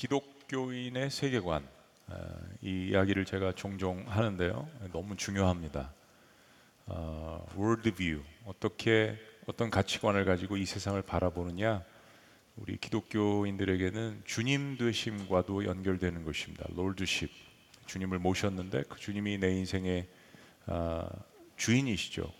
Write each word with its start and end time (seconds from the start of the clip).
기독교인의 0.00 1.10
세계관 1.10 1.68
어, 2.06 2.16
이 2.62 2.88
이야기를 2.88 3.26
제가 3.26 3.52
종종 3.52 4.02
하는데요. 4.08 4.66
너무 4.92 5.14
중요합니다. 5.14 5.92
어, 6.86 7.46
worldview 7.54 8.22
어떻게 8.46 9.18
어떤 9.46 9.68
가치관을 9.68 10.24
가지고 10.24 10.56
이 10.56 10.64
세상을 10.64 11.02
바라보느냐 11.02 11.84
우리 12.56 12.78
기독교인들에게는 12.78 14.22
주님 14.24 14.78
되심과도 14.78 15.66
연결되는 15.66 16.24
것입니다. 16.24 16.64
롤드십 16.70 17.30
주님을 17.84 18.20
모셨는데 18.20 18.84
그 18.88 18.98
주님이 18.98 19.36
내 19.36 19.50
인생의 19.50 20.08
어, 20.68 21.06
주인이시죠. 21.58 22.32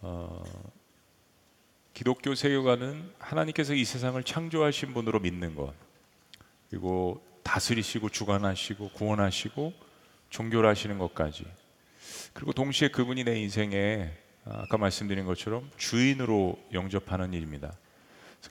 어, 0.00 0.42
기독교 1.94 2.34
세계관은 2.34 3.12
하나님께서 3.20 3.74
이 3.74 3.84
세상을 3.84 4.20
창조하신 4.24 4.92
분으로 4.92 5.20
믿는 5.20 5.54
것 5.54 5.72
그리고 6.70 7.22
다스리시고 7.42 8.10
주관하시고 8.10 8.90
구원하시고 8.90 9.72
종교를 10.30 10.68
하시는 10.68 10.98
것까지 10.98 11.44
그리고 12.34 12.52
동시에 12.52 12.88
그분이 12.88 13.24
내 13.24 13.40
인생에 13.40 14.10
아까 14.44 14.78
말씀드린 14.78 15.24
것처럼 15.24 15.70
주인으로 15.76 16.58
영접하는 16.72 17.32
일입니다. 17.32 17.72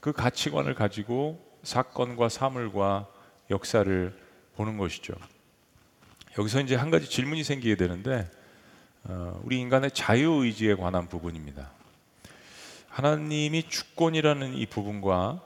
그 0.00 0.12
가치관을 0.12 0.74
가지고 0.74 1.42
사건과 1.62 2.28
사물과 2.28 3.08
역사를 3.50 4.16
보는 4.56 4.76
것이죠. 4.78 5.14
여기서 6.38 6.60
이제 6.60 6.76
한 6.76 6.90
가지 6.90 7.08
질문이 7.08 7.42
생기게 7.42 7.76
되는데 7.76 8.30
어, 9.04 9.40
우리 9.44 9.58
인간의 9.58 9.92
자유 9.92 10.44
의지에 10.44 10.74
관한 10.74 11.08
부분입니다. 11.08 11.70
하나님이 12.88 13.68
주권이라는 13.68 14.54
이 14.54 14.66
부분과 14.66 15.40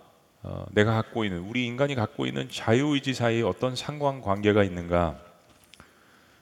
어, 0.45 0.67
내가 0.73 0.95
갖고 0.95 1.25
있는 1.25 1.41
우리 1.41 1.67
인간이 1.67 1.95
갖고 1.95 2.27
있는 2.27 2.49
자유의지 2.51 3.15
사이에 3.15 3.43
어떤 3.43 3.77
상관관계가 3.77 4.65
있는가? 4.65 5.19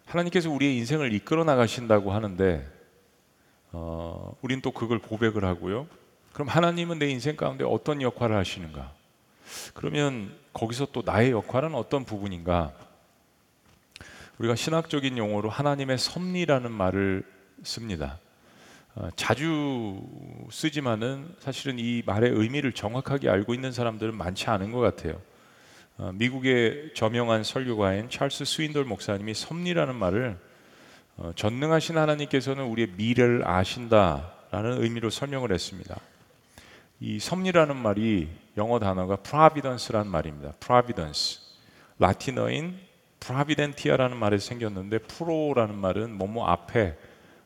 하나님께서 0.07 0.51
우리의 0.51 0.77
인생을 0.79 1.13
이끌어 1.13 1.45
나가신다고 1.45 2.13
하는데 2.13 2.67
어, 3.73 4.35
우린 4.41 4.61
또 4.61 4.73
그걸 4.73 4.99
고백을 4.99 5.45
하고요. 5.45 5.87
그럼 6.33 6.49
하나님은 6.49 6.99
내 6.99 7.09
인생 7.09 7.37
가운데 7.37 7.65
어떤 7.65 8.01
역할을 8.01 8.37
하시는가? 8.37 8.93
그러면 9.75 10.35
거기서 10.53 10.89
또 10.93 11.03
나의 11.05 11.33
역할은 11.33 11.75
어떤 11.75 12.05
부분인가? 12.05 12.73
우리가 14.39 14.55
신학적인 14.55 15.19
용어로 15.19 15.51
하나님의 15.51 15.99
섭리라는 15.99 16.73
말을 16.73 17.25
씁니다. 17.63 18.19
어, 18.97 19.09
자주 19.15 20.03
쓰지만은 20.51 21.35
사실은 21.39 21.79
이 21.79 22.03
말의 22.05 22.33
의미를 22.33 22.73
정확하게 22.73 23.29
알고 23.29 23.55
있는 23.55 23.71
사람들은 23.73 24.15
많지 24.17 24.51
않은 24.51 24.73
것 24.73 24.81
같아요. 24.81 25.21
어, 25.97 26.11
미국의 26.15 26.93
저명한 26.95 27.45
설교가인 27.45 28.11
찰스 28.11 28.45
스윈돌 28.45 28.85
목사님이 28.85 29.35
섭리라는 29.35 29.95
말을 29.95 30.39
어, 31.19 31.33
전능하신 31.37 31.99
하나님께서는 31.99 32.65
우리의 32.65 32.89
미래를 32.97 33.47
아신다라는 33.47 34.83
의미로 34.83 35.11
설명을 35.11 35.53
했습니다. 35.53 35.97
이 36.99 37.19
섭리라는 37.21 37.77
말이 37.77 38.29
영어 38.57 38.79
단어가 38.79 39.17
providence라는 39.17 40.11
말입니다. 40.11 40.53
providence. 40.59 41.39
라틴어인 41.99 42.79
providentia라는 43.21 44.17
말에서 44.17 44.49
생겼는데 44.49 44.99
프로라는 44.99 45.77
말은 45.77 46.13
뭐뭐 46.13 46.47
앞에 46.47 46.97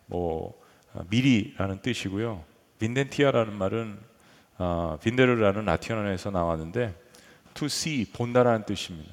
뭐 0.07 0.49
어, 0.49 0.64
미리라는 1.09 1.83
뜻이고요. 1.83 2.45
빈덴티아라는 2.79 3.53
말은 3.53 3.99
어, 4.59 4.99
빈데르라는 5.03 5.65
라틴어에서 5.65 6.31
나왔는데 6.31 6.95
to 7.55 7.67
see 7.67 8.05
본다라는 8.05 8.65
뜻입니다. 8.67 9.13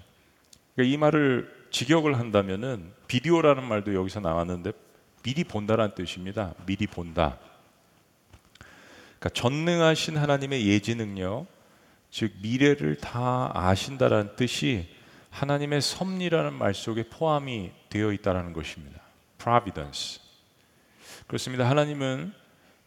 그러니까 0.76 0.94
이 0.94 0.98
말을 0.98 1.68
직역을 1.72 2.20
한다면은 2.20 2.92
비디오라는 3.08 3.64
말도 3.64 3.94
여기서 3.96 4.20
나왔는데 4.20 4.72
미리 5.24 5.44
본다라는 5.44 5.96
뜻입니다. 5.96 6.54
미리 6.66 6.88
본다. 6.88 7.38
그러니까 9.20 9.30
전능하신 9.30 10.18
하나님의 10.18 10.68
예지 10.68 10.96
능력, 10.96 11.46
즉 12.10 12.34
미래를 12.42 12.98
다 12.98 13.52
아신다라는 13.54 14.36
뜻이 14.36 14.90
하나님의 15.30 15.82
섭리라는 15.82 16.54
말 16.54 16.74
속에 16.74 17.04
포함이 17.10 17.72
되어 17.90 18.12
있다라는 18.12 18.54
것입니다. 18.54 19.00
providence. 19.38 20.21
그렇습니다. 21.32 21.70
하나님은 21.70 22.34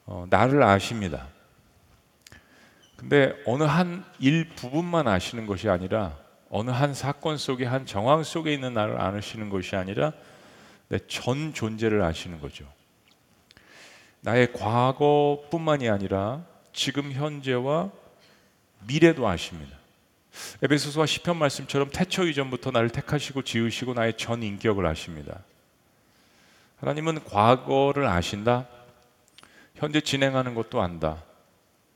어, 0.05 0.27
나를 0.28 0.62
아십니다. 0.62 1.28
근데 2.94 3.32
어느 3.47 3.62
한 3.62 4.05
일 4.21 4.50
부분만 4.50 5.09
아시는 5.09 5.47
것이 5.47 5.71
아니라 5.71 6.19
어느 6.50 6.71
한 6.71 6.93
사건 6.93 7.38
속에 7.38 7.65
한 7.65 7.87
정황 7.87 8.22
속에 8.22 8.53
있는 8.53 8.75
나를 8.75 9.00
아시는 9.00 9.49
것이 9.49 9.77
아니라 9.77 10.12
내 10.88 10.99
전 11.09 11.55
존재를 11.55 12.03
아시는 12.03 12.38
거죠. 12.38 12.66
나의 14.21 14.53
과거뿐만이 14.53 15.88
아니라 15.88 16.44
지금 16.75 17.12
현재와 17.12 17.91
미래도 18.87 19.26
아십니다. 19.26 19.75
에베소서와 20.62 21.06
시편 21.06 21.38
말씀처럼 21.38 21.88
태초 21.88 22.28
이전부터 22.28 22.72
나를 22.72 22.91
택하시고 22.91 23.41
지으시고 23.41 23.94
나의 23.94 24.19
전 24.19 24.43
인격을 24.43 24.84
아십니다. 24.84 25.41
하나님은 26.84 27.25
과거를 27.25 28.06
아신다. 28.06 28.69
현재 29.75 30.03
진행하는 30.03 30.55
것도 30.55 30.83
안다. 30.83 31.25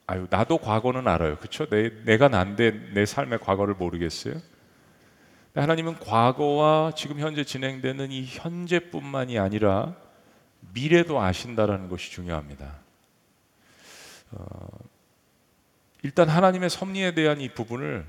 아유, 0.06 0.26
나도 0.31 0.56
과거는 0.56 1.06
알아요. 1.06 1.37
그렇죠? 1.37 1.69
내, 1.69 1.91
내가 2.04 2.28
난데 2.28 2.94
내 2.94 3.04
삶의 3.04 3.41
과거를 3.41 3.75
모르겠어요? 3.75 4.41
하나님은 5.54 5.98
과거와 5.98 6.93
지금 6.97 7.21
현재 7.21 7.44
진행되는 7.44 8.10
이 8.10 8.25
현재뿐만이 8.25 9.38
아니라 9.38 9.94
미래도 10.72 11.21
아신다라는 11.21 11.91
것이 11.91 12.10
중요합니다. 12.10 12.75
어, 14.31 14.69
일단 16.03 16.31
하나님의 16.31 16.71
섭리에 16.71 17.12
대한 17.12 17.43
이 17.43 17.50
부분을 17.50 18.06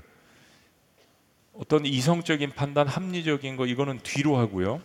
어떤 1.52 1.84
이성적인 1.84 2.52
판단, 2.52 2.88
합리적인 2.88 3.58
거 3.58 3.66
이거는 3.66 3.98
뒤로 4.02 4.38
하고요. 4.38 4.80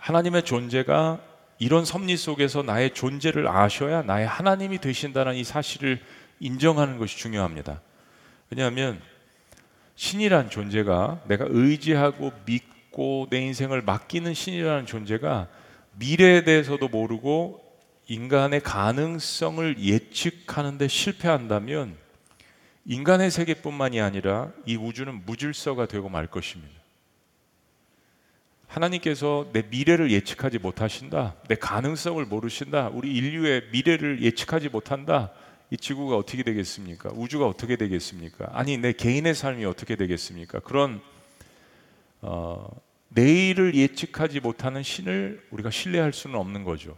하나님의 0.00 0.42
존재가 0.42 1.20
이런 1.58 1.84
섭리 1.84 2.16
속에서 2.16 2.62
나의 2.62 2.94
존재를 2.94 3.46
아셔야 3.46 4.02
나의 4.02 4.26
하나님이 4.26 4.78
되신다는 4.78 5.34
이 5.36 5.44
사실을 5.44 6.00
인정하는 6.40 6.98
것이 6.98 7.18
중요합니다. 7.18 7.80
왜냐하면 8.48 9.00
신이란 9.94 10.48
존재가 10.48 11.24
내가 11.28 11.44
의지하고 11.48 12.32
믿고 12.46 13.26
내 13.30 13.40
인생을 13.42 13.82
맡기는 13.82 14.32
신이라는 14.32 14.86
존재가 14.86 15.48
미래에 15.98 16.44
대해서도 16.44 16.88
모르고 16.88 17.62
인간의 18.08 18.60
가능성을 18.60 19.78
예측하는데 19.78 20.88
실패한다면 20.88 21.94
인간의 22.86 23.30
세계뿐만이 23.30 24.00
아니라 24.00 24.50
이 24.64 24.76
우주는 24.76 25.26
무질서가 25.26 25.86
되고 25.86 26.08
말 26.08 26.26
것입니다. 26.26 26.79
하나님께서 28.70 29.48
내 29.52 29.62
미래를 29.62 30.12
예측하지 30.12 30.58
못하신다. 30.58 31.34
내 31.48 31.56
가능성을 31.56 32.24
모르신다. 32.24 32.88
우리 32.92 33.12
인류의 33.16 33.70
미래를 33.72 34.22
예측하지 34.22 34.68
못한다. 34.68 35.32
이 35.70 35.76
지구가 35.76 36.16
어떻게 36.16 36.44
되겠습니까? 36.44 37.10
우주가 37.14 37.46
어떻게 37.46 37.74
되겠습니까? 37.76 38.48
아니 38.52 38.76
내 38.76 38.92
개인의 38.92 39.34
삶이 39.34 39.64
어떻게 39.64 39.96
되겠습니까? 39.96 40.60
그런 40.60 41.00
어, 42.20 42.68
내일을 43.08 43.74
예측하지 43.74 44.38
못하는 44.38 44.84
신을 44.84 45.44
우리가 45.50 45.70
신뢰할 45.70 46.12
수는 46.12 46.38
없는 46.38 46.62
거죠. 46.62 46.96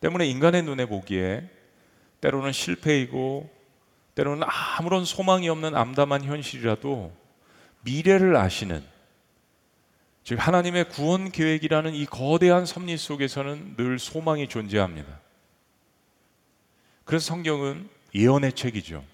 때문에 0.00 0.26
인간의 0.26 0.62
눈에 0.62 0.86
보기에 0.86 1.46
때로는 2.22 2.52
실패이고 2.52 3.50
때로는 4.14 4.46
아무런 4.46 5.04
소망이 5.04 5.50
없는 5.50 5.74
암담한 5.74 6.24
현실이라도 6.24 7.12
미래를 7.82 8.34
아시는 8.36 8.95
즉 10.26 10.44
하나님의 10.44 10.88
구원 10.88 11.30
계획이라는 11.30 11.94
이 11.94 12.04
거대한 12.04 12.66
섭리 12.66 12.96
속에서는 12.96 13.76
늘 13.76 14.00
소망이 14.00 14.48
존재합니다. 14.48 15.06
그래서 17.04 17.26
성경은 17.26 17.88
예언의 18.12 18.54
책이죠. 18.54 19.04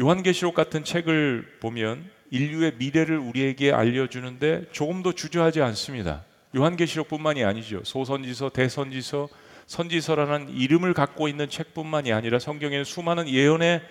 요한계시록 0.00 0.54
같은 0.54 0.82
책을 0.82 1.58
보면 1.60 2.10
인류의 2.30 2.76
미래를 2.78 3.18
우리에게 3.18 3.70
알려주는데 3.72 4.70
조금도 4.72 5.12
주저하지 5.12 5.60
않습니다. 5.60 6.24
요한계시록뿐만이 6.56 7.44
아니죠. 7.44 7.82
소선지서, 7.84 8.48
대선지서, 8.48 9.28
선지서라는 9.66 10.48
이름을 10.56 10.94
갖고 10.94 11.28
있는 11.28 11.50
책뿐만이 11.50 12.14
아니라 12.14 12.38
성경에는 12.38 12.84
수많은 12.84 13.28
예언의 13.28 13.82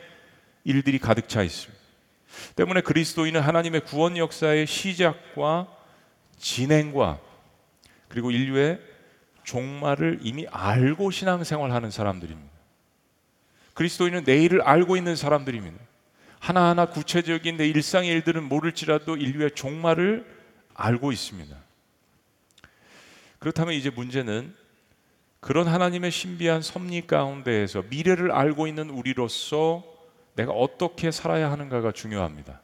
일들이 0.63 0.97
가득 0.97 1.30
차 1.30 1.44
있습니다. 1.44 1.80
때문에 2.56 2.81
그리스도인은 2.81 3.39
하나님의 3.39 3.81
구원 3.81 4.18
역사의 4.18 4.65
시작과 4.65 5.82
진행과 6.38 7.19
그리고 8.07 8.31
인류의 8.31 8.80
종말을 9.44 10.19
이미 10.21 10.47
알고 10.50 11.12
신앙생활하는 11.12 11.91
사람들입니다. 11.91 12.53
그리스도인은 13.74 14.24
내일을 14.25 14.62
알고 14.62 14.97
있는 14.97 15.15
사람들입니다. 15.15 15.77
하나하나 16.39 16.88
구체적인 16.88 17.57
내 17.57 17.68
일상의 17.68 18.09
일들은 18.12 18.44
모를지라도 18.44 19.18
인류의 19.18 19.51
종말을 19.56 20.25
알고 20.74 21.12
있습니다. 21.12 21.56
그렇다면 23.39 23.74
이제 23.74 23.89
문제는 23.89 24.53
그런 25.39 25.68
하나님의 25.68 26.12
신비한 26.12 26.62
섭리 26.62 27.06
가운데에서 27.06 27.83
미래를 27.89 28.31
알고 28.31 28.68
있는 28.68 28.89
우리로서 28.89 29.83
내가 30.35 30.51
어떻게 30.53 31.12
살아야 31.12 31.51
하는가가 31.51 31.91
중요합니다. 31.91 32.62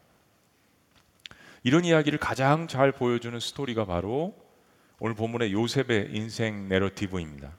이런 1.63 1.85
이야기를 1.85 2.19
가장 2.19 2.67
잘 2.67 2.91
보여주는 2.91 3.37
스토리가 3.39 3.85
바로 3.85 4.35
오늘 4.99 5.15
본문의 5.15 5.53
요셉의 5.53 6.09
인생 6.13 6.67
내러티브입니다. 6.67 7.51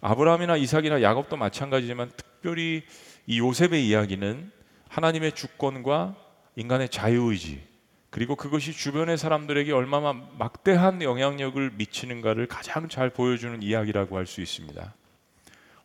아브라함이나 0.00 0.56
이삭이나 0.56 1.02
야곱도 1.02 1.36
마찬가지지만 1.36 2.10
특별히 2.16 2.82
이 3.26 3.38
요셉의 3.38 3.86
이야기는 3.86 4.50
하나님의 4.88 5.32
주권과 5.32 6.16
인간의 6.56 6.88
자유의지 6.88 7.70
그리고 8.10 8.34
그것이 8.34 8.72
주변의 8.72 9.16
사람들에게 9.18 9.72
얼마나 9.72 10.12
막대한 10.12 11.00
영향력을 11.00 11.70
미치는가를 11.76 12.46
가장 12.46 12.88
잘 12.88 13.10
보여주는 13.10 13.62
이야기라고 13.62 14.16
할 14.16 14.26
수 14.26 14.40
있습니다. 14.40 14.94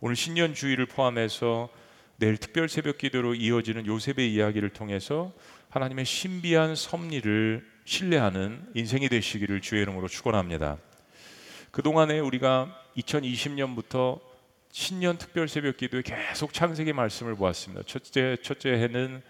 오늘 0.02 0.16
신년 0.16 0.54
주일을 0.54 0.88
포함해서 0.88 1.70
내일 2.18 2.38
특별 2.38 2.68
새벽 2.68 2.98
기도로 2.98 3.36
이어지는 3.36 3.86
요셉의 3.86 4.34
이야기를 4.34 4.70
통해서 4.70 5.34
하나님의 5.76 6.06
신비한 6.06 6.74
섭리를 6.74 7.62
신뢰하는 7.84 8.66
인생이 8.76 9.10
되시기를 9.10 9.60
주의 9.60 9.82
이름으로 9.82 10.08
축원합니다. 10.08 10.78
그동안에 11.72 12.20
우리가 12.20 12.74
2020년부터 12.96 14.22
신년 14.72 15.18
특별 15.18 15.50
새벽 15.50 15.76
기도에 15.76 16.02
계속 16.02 16.54
창세기 16.54 16.94
말씀을 16.94 17.36
보았습니다. 17.36 17.84
첫째 17.86 18.38
첫째 18.42 18.70
해는 18.70 19.22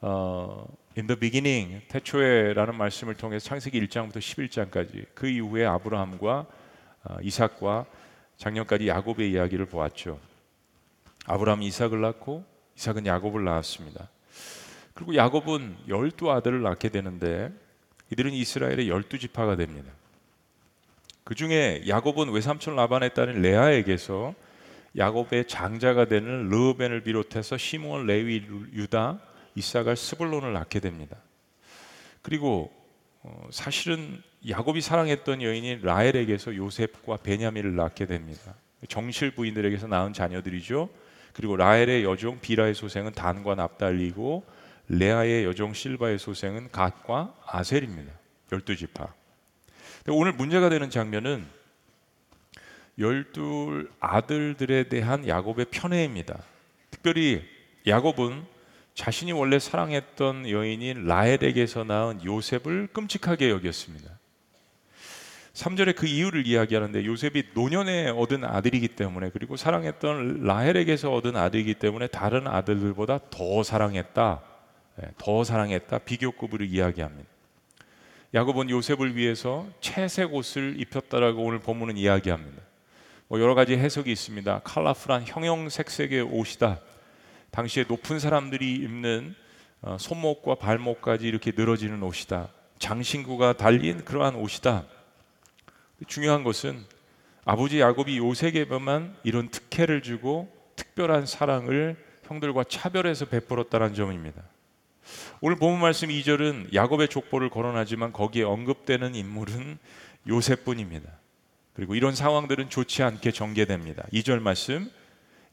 어, 0.00 0.66
in 0.96 1.06
the 1.06 1.20
beginning 1.20 1.86
태초에라는 1.88 2.76
말씀을 2.76 3.14
통해서 3.14 3.46
창세기 3.46 3.78
1장부터 3.86 4.20
11장까지 4.20 5.04
그 5.14 5.28
이후에 5.28 5.66
아브라함과 5.66 6.46
어, 7.04 7.16
이삭과 7.20 7.84
작년까지 8.38 8.88
야곱의 8.88 9.32
이야기를 9.32 9.66
보았죠. 9.66 10.18
아브라함이 11.26 11.66
이삭을 11.66 12.00
낳고 12.00 12.42
이삭은 12.78 13.04
야곱을 13.04 13.44
낳았습니다. 13.44 14.08
그리고 15.00 15.14
야곱은 15.14 15.76
열두 15.88 16.30
아들을 16.30 16.60
낳게 16.60 16.90
되는데 16.90 17.50
이들은 18.10 18.34
이스라엘의 18.34 18.90
열두 18.90 19.18
지파가 19.18 19.56
됩니다. 19.56 19.90
그 21.24 21.34
중에 21.34 21.84
야곱은 21.88 22.30
외삼촌 22.30 22.76
라반의 22.76 23.14
딸인 23.14 23.40
레아에게서 23.40 24.34
야곱의 24.98 25.48
장자가 25.48 26.04
되는 26.04 26.50
르벤을 26.50 27.02
비롯해서 27.02 27.56
시몬, 27.56 28.06
레위, 28.06 28.42
유다, 28.74 29.20
이사갈, 29.54 29.96
스불론을 29.96 30.52
낳게 30.52 30.80
됩니다. 30.80 31.16
그리고 32.20 32.70
어, 33.22 33.48
사실은 33.50 34.22
야곱이 34.46 34.82
사랑했던 34.82 35.40
여인이 35.40 35.78
라헬에게서 35.80 36.56
요셉과 36.56 37.18
베냐민을 37.18 37.74
낳게 37.74 38.04
됩니다. 38.04 38.54
정실 38.86 39.30
부인들에게서 39.30 39.86
낳은 39.86 40.12
자녀들이죠. 40.12 40.90
그리고 41.32 41.56
라헬의 41.56 42.04
여종 42.04 42.40
비라의 42.40 42.74
소생은 42.74 43.12
단과 43.12 43.54
납달리고 43.54 44.59
레아의 44.92 45.44
여종 45.44 45.72
실바의 45.72 46.18
소생은 46.18 46.72
갓과 46.72 47.32
아셀입니다. 47.46 48.12
열두 48.50 48.74
지파. 48.74 49.14
오늘 50.08 50.32
문제가 50.32 50.68
되는 50.68 50.90
장면은 50.90 51.46
열두 52.98 53.86
아들들에 54.00 54.88
대한 54.88 55.28
야곱의 55.28 55.66
편애입니다. 55.70 56.42
특별히 56.90 57.44
야곱은 57.86 58.44
자신이 58.94 59.30
원래 59.30 59.60
사랑했던 59.60 60.50
여인인 60.50 61.06
라헬에게서 61.06 61.84
낳은 61.84 62.24
요셉을 62.24 62.88
끔찍하게 62.88 63.50
여겼습니다. 63.50 64.10
3절에 65.54 65.94
그 65.94 66.06
이유를 66.06 66.48
이야기하는데 66.48 67.04
요셉이 67.04 67.50
노년에 67.54 68.08
얻은 68.08 68.44
아들이기 68.44 68.88
때문에 68.88 69.30
그리고 69.30 69.56
사랑했던 69.56 70.42
라헬에게서 70.42 71.12
얻은 71.12 71.36
아들이기 71.36 71.74
때문에 71.74 72.08
다른 72.08 72.48
아들들보다 72.48 73.20
더 73.30 73.62
사랑했다. 73.62 74.49
예, 75.02 75.08
더 75.18 75.44
사랑했다. 75.44 75.98
비교급으로 75.98 76.64
이야기합니다. 76.64 77.28
야곱은 78.32 78.70
요셉을 78.70 79.16
위해서 79.16 79.66
채색 79.80 80.34
옷을 80.34 80.80
입혔다라고 80.80 81.42
오늘 81.42 81.58
본문은 81.58 81.96
이야기합니다. 81.96 82.62
뭐 83.28 83.40
여러 83.40 83.54
가지 83.54 83.76
해석이 83.76 84.10
있습니다. 84.10 84.60
칼라풀한 84.64 85.24
형형색색의 85.26 86.22
옷이다. 86.22 86.80
당시에 87.50 87.84
높은 87.88 88.18
사람들이 88.18 88.74
입는 88.76 89.34
어, 89.82 89.96
손목과 89.98 90.56
발목까지 90.56 91.26
이렇게 91.26 91.52
늘어지는 91.56 92.02
옷이다. 92.02 92.48
장신구가 92.78 93.54
달린 93.54 94.04
그러한 94.04 94.34
옷이다. 94.34 94.84
중요한 96.06 96.44
것은 96.44 96.84
아버지 97.44 97.80
야곱이 97.80 98.18
요셉에게만 98.18 99.16
이런 99.24 99.48
특혜를 99.48 100.02
주고 100.02 100.48
특별한 100.76 101.26
사랑을 101.26 101.96
형들과 102.24 102.64
차별해서 102.64 103.26
베풀었다는 103.26 103.94
점입니다. 103.94 104.42
오늘 105.40 105.56
본문 105.56 105.80
말씀 105.80 106.08
2절은 106.08 106.74
야곱의 106.74 107.08
족보를 107.08 107.50
거론하지만 107.50 108.12
거기에 108.12 108.44
언급되는 108.44 109.14
인물은 109.14 109.78
요셉뿐입니다. 110.28 111.08
그리고 111.74 111.94
이런 111.94 112.14
상황들은 112.14 112.68
좋지 112.68 113.02
않게 113.02 113.30
전개됩니다. 113.30 114.04
2절 114.12 114.40
말씀 114.40 114.90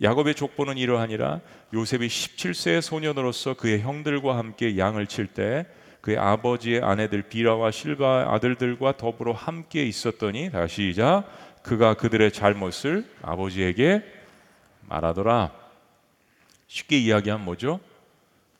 야곱의 0.01 0.35
족보는 0.35 0.77
이러하니라 0.77 1.41
요셉이 1.73 2.07
17세의 2.07 2.81
소년으로서 2.81 3.55
그의 3.55 3.81
형들과 3.81 4.37
함께 4.37 4.77
양을 4.77 5.07
칠 5.07 5.27
때 5.27 5.65
그의 6.01 6.17
아버지의 6.17 6.81
아내들 6.83 7.23
비라와 7.23 7.71
실바 7.71 8.27
아들들과 8.33 8.95
더불어 8.97 9.33
함께 9.33 9.83
있었더니 9.83 10.51
다시 10.51 10.89
이자 10.89 11.25
그가 11.63 11.95
그들의 11.95 12.31
잘못을 12.31 13.05
아버지에게 13.21 14.03
말하더라. 14.87 15.51
쉽게 16.67 16.97
이야기하면 16.97 17.43
뭐죠? 17.43 17.79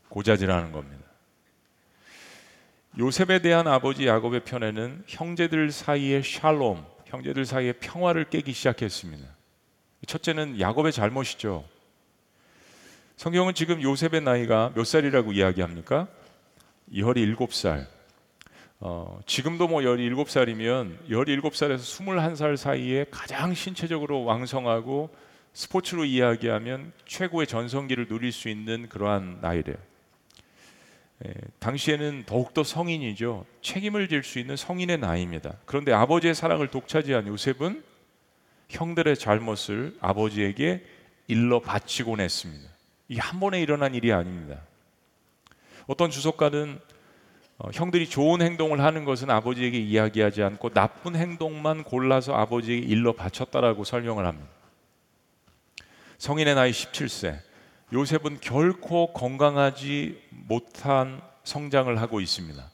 고자질하는 0.10 0.72
겁니다. 0.72 1.06
요셉에 3.00 3.40
대한 3.40 3.68
아버지 3.68 4.08
야곱의 4.08 4.44
편에는 4.44 5.04
형제들 5.06 5.72
사이의 5.72 6.24
샬롬, 6.24 6.84
형제들 7.06 7.46
사이의 7.46 7.74
평화를 7.74 8.30
깨기 8.30 8.54
시작했습니다. 8.54 9.28
첫째는 10.08 10.60
야곱의 10.60 10.92
잘못이죠. 10.92 11.64
성경은 13.18 13.54
지금 13.54 13.82
요셉의 13.82 14.22
나이가 14.22 14.72
몇 14.76 14.86
살이라고 14.86 15.32
이야기합니까? 15.34 16.08
17살. 16.94 17.86
어, 18.80 19.20
지금도 19.26 19.68
뭐 19.68 19.82
17살이면 19.82 21.10
17살에서 21.10 21.78
21살 21.78 22.58
사이에 22.58 23.06
가장 23.10 23.56
신체적으로 23.56 24.24
왕성하고 24.24 25.10
스포츠로 25.54 26.06
이야기하면 26.06 26.94
최고의 27.08 27.48
전성기를 27.48 28.08
누릴 28.08 28.32
수 28.32 28.50
있는 28.50 28.88
그러한 28.88 29.40
나이래요. 29.42 29.78
예, 31.26 31.34
당시에는 31.60 32.26
더욱더 32.26 32.64
성인이죠. 32.64 33.46
책임을 33.62 34.08
질 34.08 34.24
수 34.24 34.40
있는 34.40 34.56
성인의 34.56 35.00
나이입니다. 35.00 35.56
그런데 35.66 35.92
아버지의 35.94 36.36
사랑을 36.36 36.68
독차지한 36.68 37.28
요셉은 37.28 37.84
형들의 38.70 39.16
잘못을 39.16 39.98
아버지에게 40.00 40.86
일러 41.28 41.60
바치곤 41.60 42.20
했습니다. 42.20 42.70
이게 43.08 43.20
한 43.22 43.40
번에 43.40 43.62
일어난 43.62 43.96
일이 43.96 44.12
아닙니다. 44.12 44.62
어떤 45.88 46.12
주석가는 46.12 46.80
어, 47.60 47.70
형들이 47.74 48.08
좋은 48.08 48.42
행동을 48.42 48.82
하는 48.82 49.04
것은 49.04 49.32
아버지에게 49.32 49.80
이야기하지 49.80 50.44
않고 50.44 50.70
나쁜 50.70 51.16
행동만 51.16 51.84
골라서 51.84 52.34
아버지에게 52.34 52.86
일러 52.86 53.14
바쳤다라고 53.14 53.84
설명을 53.84 54.28
합니다. 54.28 54.48
성인의 56.20 56.54
나이 56.54 56.72
17세. 56.72 57.47
요셉은 57.94 58.40
결코 58.42 59.14
건강하지 59.14 60.22
못한 60.32 61.22
성장을 61.44 62.00
하고 62.02 62.20
있습니다. 62.20 62.70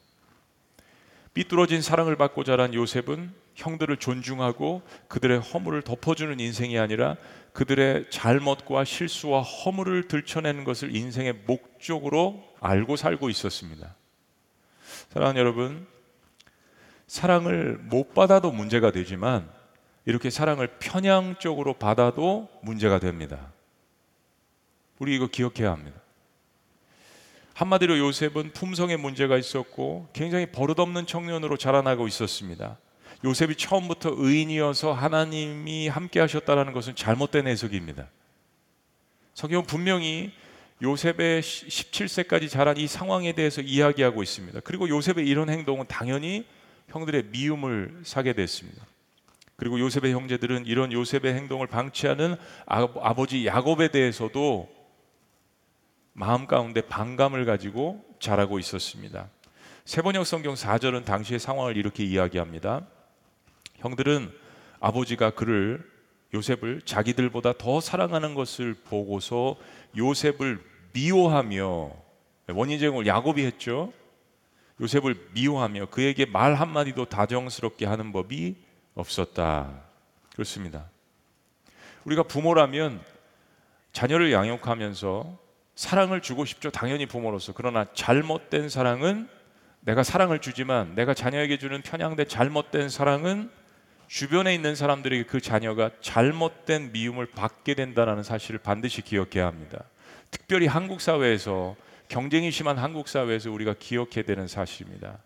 삐뚤어진 1.34 1.82
사랑을 1.82 2.16
받고 2.16 2.44
자란 2.44 2.74
요셉은 2.74 3.32
형들을 3.56 3.98
존중하고 3.98 4.82
그들의 5.08 5.40
허물을 5.40 5.84
덮어주는 5.84 6.40
인생이 6.40 6.80
아니라 6.80 7.18
그들의 7.54 8.10
잘못과 8.10 8.84
실수와 8.84 9.42
허물을 9.42 10.08
들춰내는 10.08 10.64
것을 10.64 10.96
인생의 10.96 11.44
목적으로 11.46 12.44
알고 12.60 12.96
살고 12.96 13.30
있었습니다. 13.30 13.96
사랑하는 15.10 15.40
여러분, 15.40 15.88
사랑을 17.06 17.78
못 17.78 18.16
받아도 18.16 18.52
문제가 18.52 18.92
되지만 18.92 19.48
이렇게 20.06 20.32
사랑을 20.32 20.68
편향적으로 20.80 21.76
받아도 21.76 22.50
문제가 22.64 23.00
됩니다. 23.00 23.52
우리 25.00 25.16
이거 25.16 25.28
기억해야 25.28 25.72
합니다. 25.72 26.02
한마디로 27.54 28.00
요셉은 28.00 28.52
품성에 28.54 28.98
문제가 28.98 29.38
있었고 29.38 30.10
굉장히 30.14 30.48
버릇없는 30.48 31.06
청년으로 31.06 31.58
자라나고 31.58 32.08
있었습니다. 32.08 32.78
요셉이 33.24 33.56
처음부터 33.56 34.16
의인이어서 34.18 34.92
하나님이 34.92 35.88
함께 35.88 36.20
하셨다는 36.20 36.74
것은 36.74 36.96
잘못된 36.96 37.48
해석입니다. 37.48 38.10
성경은 39.34 39.66
분명히 39.66 40.32
요셉의 40.82 41.42
17세까지 41.42 42.50
자란 42.50 42.78
이 42.78 42.88
상황에 42.88 43.34
대해서 43.34 43.62
이야기하고 43.62 44.22
있습니다. 44.22 44.60
그리고 44.62 44.90
요셉의 44.90 45.28
이런 45.28 45.50
행동은 45.50 45.86
당연히 45.88 46.46
형들의 46.90 47.26
미움을 47.32 48.02
사게 48.04 48.34
됐습니다. 48.34 48.86
그리고 49.56 49.80
요셉의 49.80 50.12
형제들은 50.12 50.66
이런 50.66 50.92
요셉의 50.92 51.34
행동을 51.36 51.68
방치하는 51.68 52.36
아, 52.66 53.14
버지 53.14 53.46
야곱에 53.46 53.90
대해서도 53.90 54.83
마음 56.14 56.48
가운데 56.48 56.82
반감을 56.82 57.46
가지고 57.46 58.04
자라고 58.20 58.60
있었습니다. 58.60 59.30
세번역 59.86 60.26
성경 60.26 60.54
4절은 60.54 61.06
당시의 61.06 61.40
상황을 61.40 61.76
이렇게 61.76 62.04
이야기합니다. 62.04 62.86
형들은 63.78 64.32
아버지가 64.80 65.32
그를 65.32 65.84
요셉을 66.34 66.82
자기들보다 66.86 67.54
더 67.58 67.82
사랑하는 67.82 68.34
것을 68.34 68.74
보고서 68.74 69.56
요셉을 69.98 70.64
미워하며 70.94 71.92
원인 72.50 72.80
제공을 72.80 73.08
야곱이 73.08 73.44
했죠. 73.44 73.92
요셉을 74.82 75.30
미워하며 75.34 75.88
그에게 75.88 76.26
말 76.26 76.56
한마디도 76.56 77.06
다정스럽게 77.06 77.86
하는 77.86 78.12
법이 78.12 78.56
없었다. 78.96 79.82
그렇습니다. 80.34 80.90
우리가 82.06 82.24
부모라면 82.24 83.02
자녀를 83.92 84.32
양육하면서 84.32 85.43
사랑을 85.76 86.22
주고 86.22 86.46
싶죠. 86.46 86.70
당연히 86.70 87.06
부모로서. 87.06 87.54
그러나 87.54 87.86
잘못된 87.94 88.70
사랑은 88.70 89.28
내가 89.82 90.04
사랑을 90.04 90.40
주지만 90.40 90.96
내가 90.96 91.14
자녀에게 91.14 91.58
주는 91.58 91.82
편향된 91.82 92.28
잘못된 92.28 92.90
사랑은 92.90 93.50
주변에 94.08 94.54
있는 94.54 94.76
사람들에게 94.76 95.24
그 95.24 95.42
자녀가 95.42 95.90
잘못된 96.02 96.92
미움을 96.92 97.26
받게 97.28 97.74
된다는 97.74 98.24
사실을 98.24 98.60
반드시 98.60 99.02
기억해야 99.02 99.48
합니다. 99.48 99.84
특별히 100.30 100.68
한국 100.68 101.02
사회에서 101.02 101.76
경쟁이 102.08 102.52
심한 102.52 102.78
한국 102.78 103.08
사회에서 103.08 103.52
우리가 103.52 103.76
기억해야 103.80 104.24
되는 104.24 104.48
사실입니다. 104.48 105.18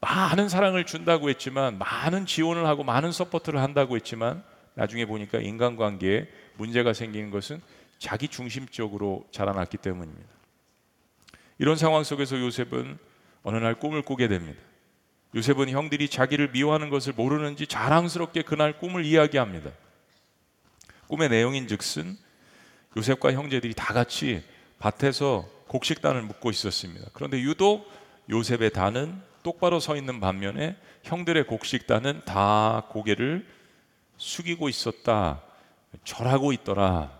많은 0.00 0.48
사랑을 0.48 0.84
준다고 0.84 1.28
했지만 1.28 1.78
많은 1.78 2.26
지원을 2.26 2.66
하고 2.66 2.84
많은 2.84 3.12
support를 3.12 3.60
한다고 3.60 3.96
했지만 3.96 4.42
나중에 4.74 5.04
보니까 5.04 5.38
인간관계에 5.38 6.28
문제가 6.56 6.92
생기는 6.92 7.30
것은 7.30 7.60
자기 8.00 8.28
중심적으로 8.28 9.28
자라났기 9.30 9.76
때문입니다. 9.76 10.28
이런 11.58 11.76
상황 11.76 12.02
속에서 12.02 12.40
요셉은 12.40 12.98
어느 13.42 13.56
날 13.58 13.78
꿈을 13.78 14.02
꾸게 14.02 14.26
됩니다. 14.26 14.58
요셉은 15.34 15.68
형들이 15.68 16.08
자기를 16.08 16.50
미워하는 16.50 16.88
것을 16.88 17.12
모르는지 17.12 17.66
자랑스럽게 17.66 18.42
그날 18.42 18.78
꿈을 18.78 19.04
이야기합니다. 19.04 19.70
꿈의 21.06 21.28
내용인 21.28 21.68
즉슨 21.68 22.16
요셉과 22.96 23.32
형제들이 23.32 23.74
다 23.74 23.92
같이 23.92 24.42
밭에서 24.78 25.46
곡식단을 25.68 26.22
묶고 26.22 26.50
있었습니다. 26.50 27.10
그런데 27.12 27.38
유독 27.40 27.86
요셉의 28.30 28.70
단은 28.70 29.20
똑바로 29.42 29.78
서 29.78 29.94
있는 29.94 30.20
반면에 30.20 30.76
형들의 31.02 31.46
곡식단은 31.46 32.22
다 32.24 32.86
고개를 32.88 33.46
숙이고 34.16 34.70
있었다. 34.70 35.42
절하고 36.04 36.52
있더라. 36.54 37.19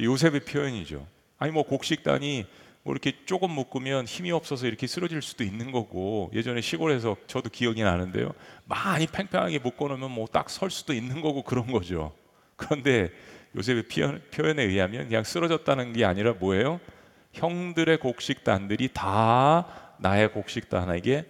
요셉의 0.00 0.40
표현이죠. 0.40 1.06
아니 1.38 1.52
뭐 1.52 1.62
곡식단이 1.62 2.46
뭐 2.84 2.92
이렇게 2.94 3.12
조금 3.26 3.50
묶으면 3.50 4.06
힘이 4.06 4.30
없어서 4.32 4.66
이렇게 4.66 4.86
쓰러질 4.86 5.20
수도 5.22 5.44
있는 5.44 5.72
거고 5.72 6.30
예전에 6.34 6.60
시골에서 6.60 7.16
저도 7.26 7.50
기억이 7.50 7.82
나는데요. 7.82 8.32
많이 8.64 9.06
팽팽하게 9.06 9.58
묶어놓으면 9.58 10.10
뭐 10.10 10.26
딱 10.26 10.48
설 10.48 10.70
수도 10.70 10.92
있는 10.92 11.20
거고 11.20 11.42
그런 11.42 11.66
거죠. 11.66 12.12
그런데 12.56 13.10
요셉의 13.56 13.84
표현에 14.32 14.62
의하면 14.62 15.08
그냥 15.08 15.24
쓰러졌다는 15.24 15.92
게 15.92 16.04
아니라 16.04 16.32
뭐예요? 16.34 16.80
형들의 17.32 17.98
곡식단들이 17.98 18.90
다 18.92 19.94
나의 19.98 20.32
곡식단에게 20.32 21.24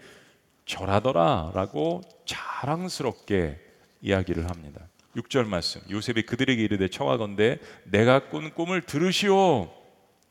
절하더라라고 0.66 2.02
자랑스럽게 2.24 3.58
이야기를 4.02 4.48
합니다. 4.50 4.86
6절 5.18 5.46
말씀. 5.46 5.80
요셉이 5.90 6.22
그들에게 6.22 6.62
이르되 6.62 6.88
청하건대 6.88 7.58
내가 7.84 8.28
꾼 8.28 8.54
꿈을 8.54 8.82
들으시오. 8.82 9.70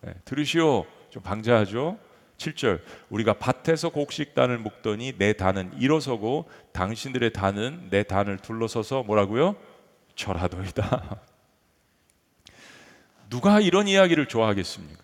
네, 0.02 0.14
들으시오. 0.26 0.86
좀 1.10 1.24
방자하죠. 1.24 1.98
7절 2.38 2.82
우리가 3.10 3.34
밭에서 3.34 3.90
곡식 3.90 4.36
단을 4.36 4.60
묶더니 4.60 5.14
내 5.18 5.34
단은 5.34 5.72
일어서고 5.80 6.46
당신들의 6.72 7.34
단은 7.34 7.88
내 7.90 8.04
단을 8.04 8.38
둘러서서 8.38 9.04
뭐라고요? 9.04 9.56
절하도이다. 10.16 11.22
누가 13.30 13.60
이런 13.60 13.88
이야기를 13.88 14.28
좋아하겠습니까? 14.28 15.04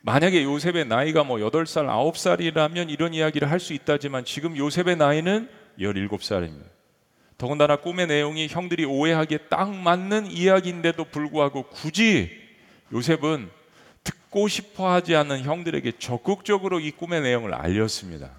만약에 0.00 0.42
요셉의 0.42 0.86
나이가 0.86 1.24
뭐 1.24 1.38
8살, 1.38 1.86
9살이라면 1.86 2.90
이런 2.90 3.14
이야기를 3.14 3.50
할 3.50 3.60
수 3.60 3.72
있다지만 3.72 4.24
지금 4.24 4.56
요셉의 4.56 4.96
나이는 4.96 5.48
17살입니다. 5.78 6.73
더군다나 7.38 7.76
꿈의 7.76 8.06
내용이 8.06 8.48
형들이 8.48 8.84
오해하기에 8.84 9.38
딱 9.50 9.74
맞는 9.74 10.30
이야기인데도 10.30 11.04
불구하고 11.04 11.64
굳이 11.64 12.30
요셉은 12.92 13.50
듣고 14.04 14.48
싶어 14.48 14.90
하지 14.90 15.16
않는 15.16 15.42
형들에게 15.42 15.92
적극적으로 15.98 16.78
이 16.80 16.90
꿈의 16.90 17.22
내용을 17.22 17.54
알렸습니다. 17.54 18.30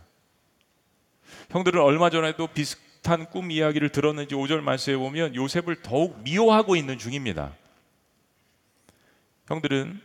형들은 1.49 1.81
얼마 1.81 2.09
전에도 2.09 2.47
비슷한 2.47 3.25
꿈 3.29 3.51
이야기를 3.51 3.89
들었는지 3.89 4.35
5절 4.35 4.61
말씀에 4.61 4.95
보면 4.95 5.35
요셉을 5.35 5.81
더욱 5.81 6.21
미워하고 6.23 6.75
있는 6.75 6.97
중입니다. 6.97 7.53
형들은 9.47 9.99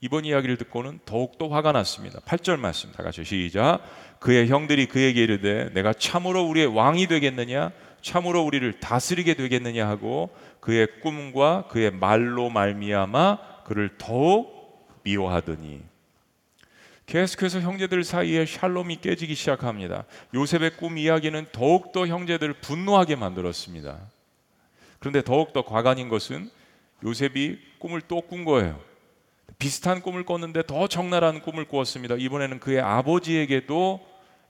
이번 0.00 0.24
이야기를 0.24 0.56
듣고는 0.56 0.98
더욱더 1.04 1.48
화가 1.48 1.72
났습니다. 1.72 2.18
8절 2.20 2.58
말씀 2.58 2.90
다 2.90 3.04
같이 3.04 3.24
시작. 3.24 3.80
그의 4.18 4.48
형들이 4.48 4.86
그에게 4.86 5.22
이르되 5.22 5.70
내가 5.74 5.92
참으로 5.92 6.42
우리의 6.44 6.66
왕이 6.66 7.06
되겠느냐 7.06 7.70
참으로 8.02 8.42
우리를 8.42 8.80
다스리게 8.80 9.34
되겠느냐 9.34 9.88
하고 9.88 10.30
그의 10.60 10.86
꿈과 11.00 11.68
그의 11.68 11.90
말로 11.90 12.50
말미암아 12.50 13.64
그를 13.64 13.90
더욱 13.96 14.90
미워하더니 15.02 15.80
계속해서 17.06 17.60
형제들 17.60 18.04
사이에 18.04 18.46
샬롬이 18.46 18.96
깨지기 19.00 19.34
시작합니다. 19.34 20.04
요셉의 20.34 20.76
꿈 20.76 20.98
이야기는 20.98 21.46
더욱더 21.52 22.06
형제들을 22.06 22.54
분노하게 22.54 23.16
만들었습니다. 23.16 23.98
그런데 24.98 25.22
더욱더 25.22 25.62
과간인 25.62 26.08
것은 26.08 26.50
요셉이 27.04 27.58
꿈을 27.78 28.00
또 28.02 28.20
꾼 28.20 28.44
거예요. 28.44 28.80
비슷한 29.58 30.00
꿈을 30.00 30.24
꿨는데 30.24 30.62
더 30.66 30.86
적나라한 30.86 31.42
꿈을 31.42 31.66
꾸었습니다. 31.66 32.16
이번에는 32.18 32.60
그의 32.60 32.80
아버지에게도 32.80 34.00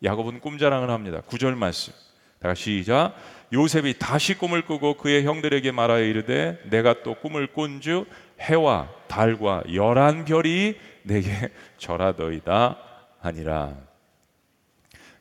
야곱은 0.04 0.40
꿈자랑을 0.40 0.90
합니다. 0.90 1.22
구절 1.26 1.56
말씀. 1.56 1.92
다시 2.38 2.78
시작. 2.78 3.14
요셉이 3.52 3.98
다시 3.98 4.34
꿈을 4.34 4.64
꾸고 4.64 4.94
그의 4.94 5.24
형들에게 5.24 5.70
말하여 5.72 6.04
이르되 6.04 6.58
내가 6.70 7.02
또 7.02 7.14
꿈을 7.14 7.48
꾼주 7.48 8.06
해와 8.40 8.88
달과 9.08 9.64
열한 9.72 10.24
별이 10.24 10.76
내게 11.02 11.50
절하더이다 11.76 12.78
하니라. 13.20 13.76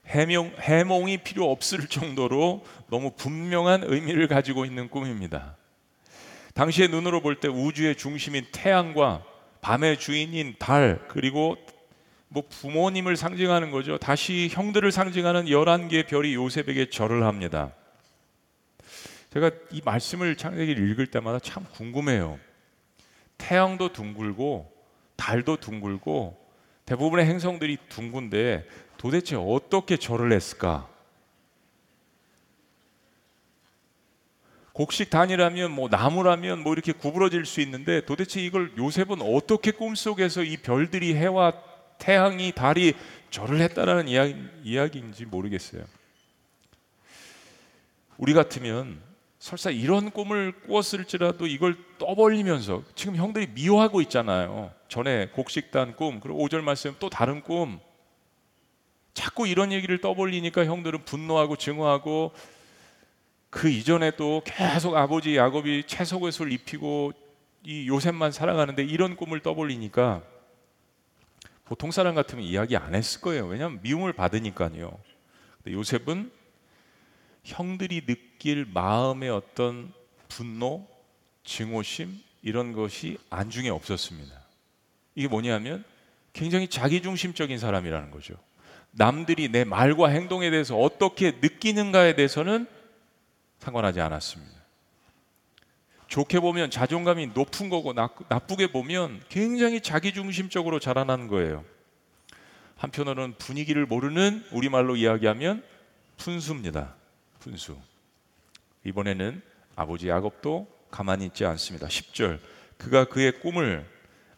해명, 0.07 0.51
해몽이 0.59 1.19
필요 1.19 1.51
없을 1.51 1.87
정도로 1.87 2.63
너무 2.89 3.11
분명한 3.15 3.83
의미를 3.85 4.27
가지고 4.27 4.65
있는 4.65 4.89
꿈입니다. 4.89 5.55
당시의 6.53 6.89
눈으로 6.89 7.21
볼 7.21 7.39
때 7.39 7.47
우주의 7.47 7.95
중심인 7.95 8.45
태양과 8.51 9.23
밤의 9.61 9.99
주인인 9.99 10.55
달 10.57 10.99
그리고 11.07 11.55
뭐 12.27 12.43
부모님을 12.49 13.15
상징하는 13.17 13.71
거죠. 13.71 13.97
다시 13.97 14.49
형들을 14.51 14.91
상징하는 14.91 15.45
11개의 15.45 16.07
별이 16.07 16.33
요셉에게 16.33 16.89
절을 16.89 17.23
합니다. 17.23 17.73
제가 19.31 19.49
이 19.71 19.81
말씀을 19.83 20.35
창세기 20.35 20.73
읽을 20.73 21.07
때마다 21.07 21.39
참 21.39 21.65
궁금해요. 21.71 22.37
태양도 23.37 23.93
둥글고 23.93 24.71
달도 25.15 25.57
둥글고 25.57 26.37
대부분의 26.85 27.25
행성들이 27.25 27.77
둥근데 27.87 28.67
도대체 28.97 29.37
어떻게 29.37 29.95
절을 29.95 30.33
했을까? 30.33 30.89
곡식 34.73 35.09
단이라면 35.09 35.71
뭐 35.71 35.87
나무라면 35.89 36.63
뭐 36.63 36.73
이렇게 36.73 36.91
구부러질 36.91 37.45
수 37.45 37.61
있는데 37.61 38.03
도대체 38.05 38.41
이걸 38.41 38.73
요셉은 38.77 39.21
어떻게 39.21 39.71
꿈속에서 39.71 40.43
이 40.43 40.57
별들이 40.57 41.15
해와 41.15 41.53
태양이 41.99 42.51
달이 42.51 42.95
절을 43.29 43.61
했다라는 43.61 44.07
이야기, 44.07 44.35
이야기인지 44.63 45.25
모르겠어요. 45.25 45.85
우리 48.17 48.33
같으면 48.33 49.10
설사 49.41 49.71
이런 49.71 50.11
꿈을 50.11 50.51
꾸었을지라도 50.67 51.47
이걸 51.47 51.75
떠벌리면서 51.97 52.83
지금 52.93 53.15
형들이 53.15 53.47
미워하고 53.47 53.99
있잖아요. 54.03 54.71
전에 54.87 55.29
곡식단 55.29 55.95
꿈, 55.95 56.19
그리고 56.19 56.47
5절 56.47 56.61
말씀 56.61 56.95
또 56.99 57.09
다른 57.09 57.41
꿈. 57.41 57.79
자꾸 59.15 59.47
이런 59.47 59.71
얘기를 59.71 59.99
떠벌리니까 59.99 60.65
형들은 60.65 61.05
분노하고 61.05 61.55
증오하고 61.55 62.33
그 63.49 63.67
이전에도 63.67 64.43
계속 64.45 64.95
아버지 64.95 65.35
야곱이 65.35 65.85
채석옷을 65.87 66.51
입히고 66.51 67.11
이 67.63 67.87
요셉만 67.87 68.31
살아가는데 68.31 68.83
이런 68.83 69.15
꿈을 69.15 69.39
떠벌리니까 69.39 70.21
보통 71.65 71.89
사람 71.89 72.13
같으면 72.13 72.43
이야기 72.43 72.77
안 72.77 72.93
했을 72.93 73.21
거예요. 73.21 73.47
왜냐하면 73.47 73.79
미움을 73.81 74.13
받으니까요. 74.13 74.99
근데 75.63 75.75
요셉은 75.75 76.31
형들이 77.43 78.05
느 78.05 78.15
낄 78.41 78.65
마음의 78.65 79.29
어떤 79.29 79.93
분노, 80.27 80.87
증오심 81.43 82.19
이런 82.41 82.73
것이 82.73 83.19
안중에 83.29 83.69
없었습니다. 83.69 84.33
이게 85.13 85.27
뭐냐면 85.27 85.83
굉장히 86.33 86.67
자기중심적인 86.67 87.59
사람이라는 87.59 88.09
거죠. 88.09 88.33
남들이 88.89 89.47
내 89.49 89.63
말과 89.63 90.07
행동에 90.07 90.49
대해서 90.49 90.75
어떻게 90.75 91.33
느끼는가에 91.39 92.15
대해서는 92.15 92.65
상관하지 93.59 94.01
않았습니다. 94.01 94.59
좋게 96.07 96.39
보면 96.39 96.71
자존감이 96.71 97.27
높은 97.35 97.69
거고 97.69 97.93
나쁘게 97.93 98.71
보면 98.71 99.21
굉장히 99.29 99.81
자기중심적으로 99.81 100.79
자라난 100.79 101.27
거예요. 101.27 101.63
한편으로는 102.77 103.35
분위기를 103.37 103.85
모르는 103.85 104.43
우리말로 104.51 104.95
이야기하면 104.95 105.63
푼수입니다. 106.17 106.95
푼수. 107.39 107.77
이번에는 108.83 109.41
아버지 109.75 110.09
야곱도 110.09 110.67
가만히 110.89 111.25
있지 111.25 111.45
않습니다. 111.45 111.87
10절. 111.87 112.39
그가 112.77 113.05
그의 113.05 113.39
꿈을 113.39 113.85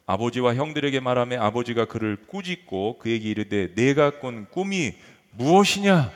아버지와 0.05 0.55
형들에게 0.55 0.99
말하며 0.99 1.41
아버지가 1.41 1.85
그를 1.85 2.17
꾸짖고 2.27 2.99
그에게 2.99 3.29
이르되 3.29 3.73
내가 3.73 4.19
꾼 4.19 4.47
꿈이 4.49 4.93
무엇이냐? 5.31 6.11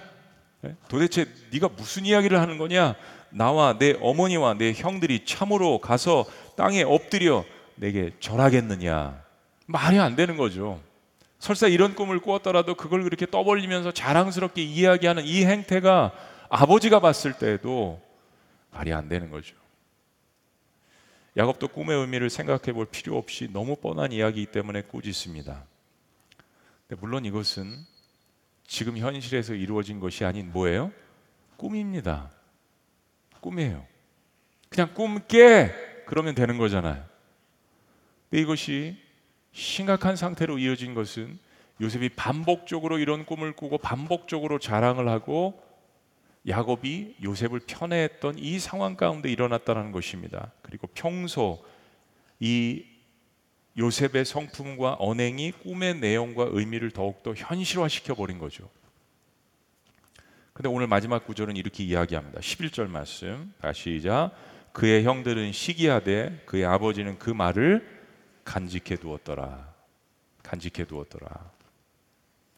예? 0.66 0.76
도대체 0.90 1.26
네가 1.52 1.70
무슨 1.70 2.06
이야기를 2.06 2.40
하는 2.40 2.58
거냐? 2.58 2.96
나와 3.30 3.78
내 3.78 3.98
어머니와 4.02 4.56
내 4.56 4.74
형들이 4.74 5.26
참으로 5.26 5.80
가서 5.80 6.26
땅에 6.56 6.84
엎드려 6.84 7.46
내게 7.76 8.12
절하겠느냐? 8.20 9.22
말이 9.66 10.00
안 10.00 10.16
되는 10.16 10.38
거죠. 10.38 10.82
설사 11.40 11.68
이런 11.68 11.96
꿈을 11.96 12.20
꾸었더라도 12.20 12.76
그걸 12.76 13.04
그렇게 13.04 13.26
떠벌리면서 13.26 13.92
자랑스럽게 13.92 14.64
이야기하는 14.64 15.24
이 15.26 15.46
행태가 15.46 16.12
아버지가 16.50 17.00
봤을 17.00 17.34
때에도 17.34 18.02
말이 18.78 18.94
안 18.94 19.10
되는 19.10 19.32
거죠. 19.32 19.56
야곱도 21.36 21.70
꿈의 21.70 21.98
의미를 22.00 22.30
생각해 22.30 22.74
볼 22.74 22.86
필요 22.86 23.18
없이 23.18 23.50
너무 23.52 23.76
뻔한 23.76 24.12
이야기이기 24.12 24.52
때문에 24.52 24.84
꾸짖습니다. 24.84 25.66
물론 27.00 27.26
이것은 27.26 27.76
지금 28.66 28.98
현실에서 28.98 29.54
이루어진 29.56 30.00
것이 30.00 30.26
아닌 30.26 30.52
뭐예요? 30.52 30.92
꿈입니다. 31.58 32.32
꿈이에요. 33.42 33.86
그냥 34.70 34.94
꿈 34.94 35.20
깨! 35.28 35.74
그러면 36.06 36.36
되는 36.36 36.58
거잖아요. 36.58 37.04
근데 38.30 38.42
이것이 38.42 38.98
심각한 39.54 40.16
상태로 40.16 40.60
이어진 40.60 40.94
것은 40.94 41.40
요셉이 41.82 42.10
반복적으로 42.10 43.00
이런 43.00 43.26
꿈을 43.26 43.54
꾸고 43.54 43.80
반복적으로 43.80 44.60
자랑을 44.60 45.08
하고 45.10 45.67
야곱이 46.48 47.18
요셉을 47.24 47.62
편애했던 47.68 48.38
이 48.40 48.60
상황 48.60 48.96
가운데 48.96 49.30
일어났다는 49.30 49.92
것입니다. 49.92 50.52
그리고 50.62 50.88
평소 50.94 51.64
이 52.40 52.86
요셉의 53.78 54.26
성품과 54.26 54.98
언행이 55.00 55.52
꿈의 55.52 56.00
내용과 56.00 56.48
의미를 56.52 56.92
더욱더 56.92 57.34
현실화시켜 57.34 58.16
버린 58.16 58.40
거죠. 58.40 58.70
근데 60.54 60.70
오늘 60.70 60.88
마지막 60.88 61.26
구절은 61.28 61.56
이렇게 61.56 61.84
이야기합니다. 61.84 62.40
11절 62.40 62.88
말씀. 62.88 63.54
다시 63.62 64.00
시작. 64.00 64.32
그의 64.72 65.04
형들은 65.04 65.52
시기하되 65.52 66.44
그의 66.46 66.66
아버지는 66.66 67.20
그 67.20 67.30
말을 67.30 67.88
간직해 68.44 68.96
두었더라. 68.96 69.74
간직해 70.42 70.86
두었더라. 70.86 71.52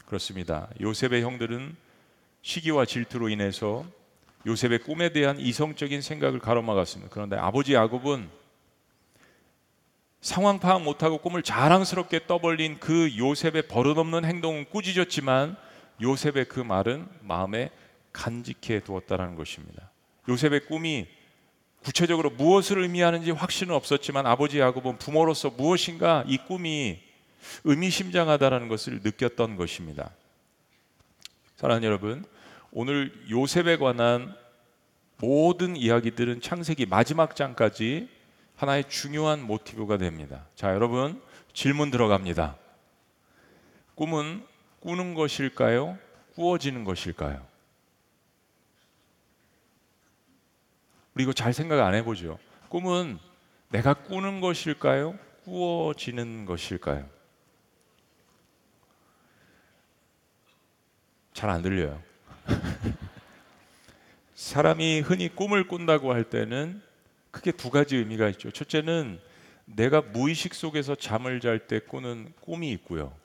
그렇습니다. 0.06 0.70
요셉의 0.80 1.24
형들은 1.24 1.76
시기와 2.42 2.86
질투로 2.86 3.30
인해서 3.30 3.86
요셉의 4.46 4.80
꿈에 4.80 5.10
대한 5.10 5.40
이성적인 5.40 6.02
생각을 6.02 6.40
가로막았습니다. 6.40 7.12
그런데 7.12 7.36
아버지 7.36 7.74
야곱은 7.74 8.30
상황 10.22 10.60
파악 10.60 10.82
못하고 10.82 11.20
꿈을 11.20 11.44
자랑스럽게 11.44 12.28
떠벌린 12.28 12.80
그 12.80 13.18
요셉의 13.18 13.68
버릇없는 13.68 14.26
행동은 14.26 14.66
꾸짖었지만 14.70 15.56
요셉의 16.02 16.46
그 16.46 16.60
말은 16.60 17.08
마음에 17.22 17.70
간직해 18.12 18.82
두었다는 18.82 19.36
것입니다. 19.36 19.92
요셉의 20.28 20.66
꿈이 20.66 21.08
구체적으로 21.84 22.30
무엇을 22.30 22.80
의미하는지 22.80 23.32
확신은 23.32 23.74
없었지만 23.74 24.26
아버지 24.26 24.60
야곱은 24.60 24.98
부모로서 24.98 25.52
무엇인가 25.52 26.26
이 26.28 26.38
꿈이 26.38 27.00
의미심장하다는 27.64 28.68
것을 28.68 29.00
느꼈던 29.04 29.56
것입니다. 29.56 30.12
사랑하는 31.60 31.86
여러분, 31.86 32.24
오늘 32.72 33.12
요셉에 33.30 33.76
관한 33.76 34.34
모든 35.18 35.76
이야기들은 35.76 36.40
창세기 36.40 36.86
마지막 36.86 37.36
장까지 37.36 38.08
하나의 38.56 38.86
중요한 38.88 39.42
모티브가 39.42 39.98
됩니다. 39.98 40.46
자, 40.56 40.74
여러분, 40.74 41.22
질문 41.52 41.92
들어갑니다. 41.92 42.56
꿈은 43.96 44.42
꾸는 44.80 45.16
것일까요? 45.16 45.98
꾸어지는 46.36 46.86
것일까요? 46.86 47.46
우리 51.14 51.24
이거 51.26 51.34
잘 51.34 51.52
생각 51.52 51.86
안 51.86 51.94
해보죠. 51.94 52.40
꿈은 52.70 53.20
내가 53.68 53.96
꾸는 53.96 54.40
것일까요? 54.40 55.20
꾸어지는 55.44 56.46
것일까요? 56.46 57.19
잘 61.40 61.50
안 61.50 61.62
들려요. 61.62 62.04
사람이 64.36 65.00
흔히 65.00 65.34
꿈을 65.34 65.70
꾼다고 65.70 66.12
할 66.12 66.26
때는 66.26 66.82
크게 67.32 67.54
두 67.54 67.70
가지 67.70 67.96
의미가 67.96 68.28
있죠. 68.32 68.52
첫째는 68.52 69.22
내가 69.64 70.02
무의식 70.02 70.54
속에서 70.54 70.96
잠을 70.96 71.40
잘 71.40 71.68
때 71.68 71.80
꾸는 71.80 72.34
꿈이 72.42 72.72
있고요. 72.72 73.16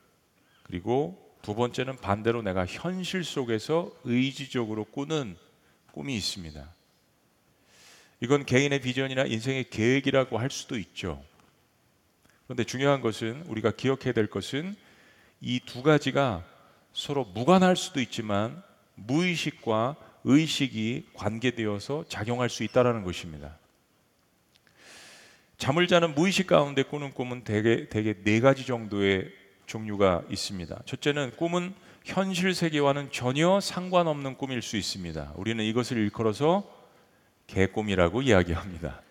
그리고 0.63 1.21
두 1.41 1.55
번째는 1.55 1.97
반대로 1.97 2.41
내가 2.41 2.65
현실 2.65 3.25
속에서 3.25 3.91
의지적으로 4.05 4.85
꾸는 4.85 5.35
꿈이 5.91 6.15
있습니다. 6.15 6.73
이건 8.21 8.45
개인의 8.45 8.79
비전이나 8.79 9.25
인생의 9.25 9.69
계획이라고 9.69 10.37
할 10.37 10.49
수도 10.51 10.77
있죠. 10.77 11.21
그런데 12.45 12.63
중요한 12.63 13.01
것은 13.01 13.43
우리가 13.47 13.71
기억해야 13.71 14.13
될 14.13 14.27
것은 14.27 14.73
이 15.41 15.59
두 15.65 15.83
가지가 15.83 16.54
서로 16.95 17.25
무관할 17.25 17.75
수도 17.75 17.99
있지만 17.99 18.63
무의식과 18.95 19.97
의식이 20.23 21.09
관계되어서 21.13 22.05
작용할 22.07 22.49
수 22.49 22.63
있다라는 22.63 23.03
것입니다. 23.03 23.59
잠을 25.57 25.87
자는 25.87 26.15
무의식 26.15 26.47
가운데 26.47 26.83
꾸는 26.83 27.13
꿈은 27.13 27.43
대개 27.43 27.89
대개 27.89 28.15
네 28.23 28.39
가지 28.39 28.65
정도의 28.65 29.29
종류가 29.65 30.23
있습니다. 30.29 30.83
첫째는 30.85 31.31
꿈은 31.31 31.75
현실 32.05 32.55
세계와는 32.55 33.11
전혀 33.11 33.59
상관없는 33.59 34.37
꿈일 34.37 34.61
수 34.61 34.77
있습니다. 34.77 35.33
우리는 35.35 35.63
이것을 35.65 35.97
일컬어서 35.97 36.63
개꿈이라고 37.47 38.21
이야기합니다. 38.21 39.01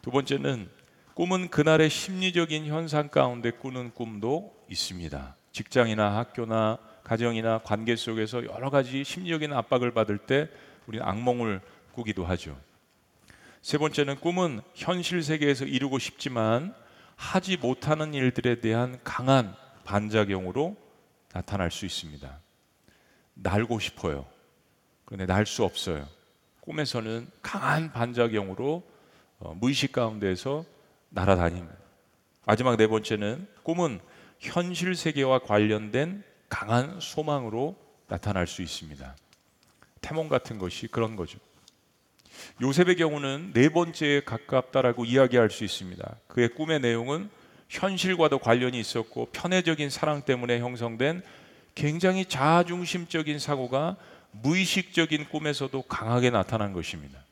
두 0.00 0.10
번째는 0.10 0.70
꿈은 1.12 1.50
그날의 1.50 1.90
심리적인 1.90 2.64
현상 2.66 3.08
가운데 3.08 3.50
꾸는 3.50 3.92
꿈도 3.92 4.56
있습니다. 4.70 5.36
직장이나 5.52 6.16
학교나 6.16 6.78
가정이나 7.04 7.58
관계 7.58 7.96
속에서 7.96 8.44
여러 8.44 8.70
가지 8.70 9.02
심리적인 9.04 9.52
압박을 9.52 9.92
받을 9.92 10.18
때 10.18 10.48
우리는 10.86 11.04
악몽을 11.06 11.60
꾸기도 11.92 12.24
하죠. 12.24 12.56
세 13.62 13.78
번째는 13.78 14.20
꿈은 14.20 14.60
현실 14.74 15.22
세계에서 15.22 15.64
이루고 15.64 15.98
싶지만 15.98 16.74
하지 17.16 17.56
못하는 17.56 18.14
일들에 18.14 18.60
대한 18.60 18.98
강한 19.04 19.54
반작용으로 19.84 20.76
나타날 21.32 21.70
수 21.70 21.84
있습니다. 21.84 22.40
날고 23.34 23.78
싶어요. 23.78 24.26
그런데 25.04 25.26
날 25.26 25.44
수 25.44 25.64
없어요. 25.64 26.06
꿈에서는 26.60 27.28
강한 27.42 27.92
반작용으로 27.92 28.82
어, 29.40 29.54
무의식 29.54 29.92
가운데서 29.92 30.64
날아다닙니다. 31.08 31.74
마지막 32.46 32.76
네 32.76 32.86
번째는 32.86 33.46
꿈은 33.62 34.00
현실 34.40 34.94
세계와 34.94 35.40
관련된 35.40 36.24
강한 36.48 36.98
소망으로 36.98 37.76
나타날 38.08 38.46
수 38.46 38.62
있습니다. 38.62 39.14
태몽 40.00 40.28
같은 40.28 40.58
것이 40.58 40.88
그런 40.88 41.14
거죠. 41.14 41.38
요셉의 42.62 42.96
경우는 42.96 43.52
네 43.52 43.68
번째에 43.68 44.22
가깝다라고 44.24 45.04
이야기할 45.04 45.50
수 45.50 45.62
있습니다. 45.64 46.16
그의 46.26 46.48
꿈의 46.48 46.80
내용은 46.80 47.30
현실과도 47.68 48.38
관련이 48.38 48.80
있었고 48.80 49.28
편애적인 49.32 49.90
사랑 49.90 50.22
때문에 50.22 50.58
형성된 50.58 51.22
굉장히 51.74 52.24
자아중심적인 52.24 53.38
사고가 53.38 53.96
무의식적인 54.32 55.28
꿈에서도 55.28 55.82
강하게 55.82 56.30
나타난 56.30 56.72
것입니다. 56.72 57.22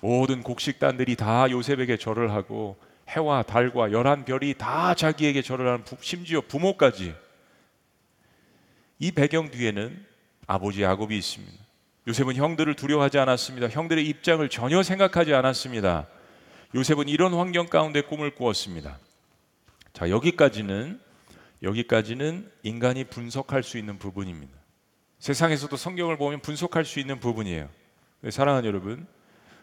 모든 0.00 0.42
곡식단들이 0.42 1.16
다 1.16 1.50
요셉에게 1.50 1.96
절을 1.96 2.30
하고 2.30 2.76
해와 3.08 3.42
달과 3.42 3.92
열한 3.92 4.24
별이 4.24 4.54
다 4.54 4.94
자기에게 4.94 5.42
절을 5.42 5.66
하는 5.66 5.84
부, 5.84 5.96
심지어 6.00 6.40
부모까지 6.40 7.14
이 8.98 9.12
배경 9.12 9.50
뒤에는 9.50 10.04
아버지 10.46 10.82
야곱이 10.82 11.16
있습니다. 11.16 11.52
요셉은 12.08 12.36
형들을 12.36 12.74
두려워하지 12.74 13.18
않았습니다. 13.18 13.68
형들의 13.68 14.06
입장을 14.06 14.46
전혀 14.48 14.82
생각하지 14.82 15.34
않았습니다. 15.34 16.06
요셉은 16.74 17.08
이런 17.08 17.34
환경 17.34 17.66
가운데 17.66 18.00
꿈을 18.00 18.34
꾸었습니다. 18.34 18.98
자, 19.92 20.10
여기까지는 20.10 21.00
여기까지는 21.62 22.50
인간이 22.62 23.04
분석할 23.04 23.62
수 23.62 23.78
있는 23.78 23.98
부분입니다. 23.98 24.52
세상에서도 25.18 25.76
성경을 25.76 26.16
보면 26.16 26.40
분석할 26.40 26.84
수 26.84 27.00
있는 27.00 27.18
부분이에요. 27.20 27.68
사랑하는 28.30 28.68
여러분, 28.68 29.06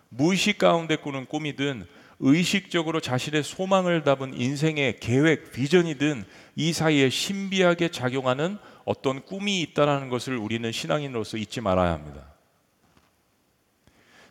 무의식 0.10 0.58
가운데 0.58 0.96
꾸는 0.96 1.26
꿈이든 1.26 1.88
의식적으로 2.20 3.00
자신의 3.00 3.44
소망을 3.44 4.04
담은 4.04 4.40
인생의 4.40 5.00
계획, 5.00 5.52
비전이든 5.52 6.24
이 6.56 6.74
사이에 6.74 7.10
신비하게 7.10 7.90
작용하는 7.90 8.58
어떤 8.86 9.22
꿈이 9.22 9.62
있다는 9.62 10.10
것을 10.10 10.38
우리는 10.38 10.72
신앙인으로서 10.72 11.38
잊지 11.38 11.62
말아야 11.62 11.92
합니다. 11.92 12.24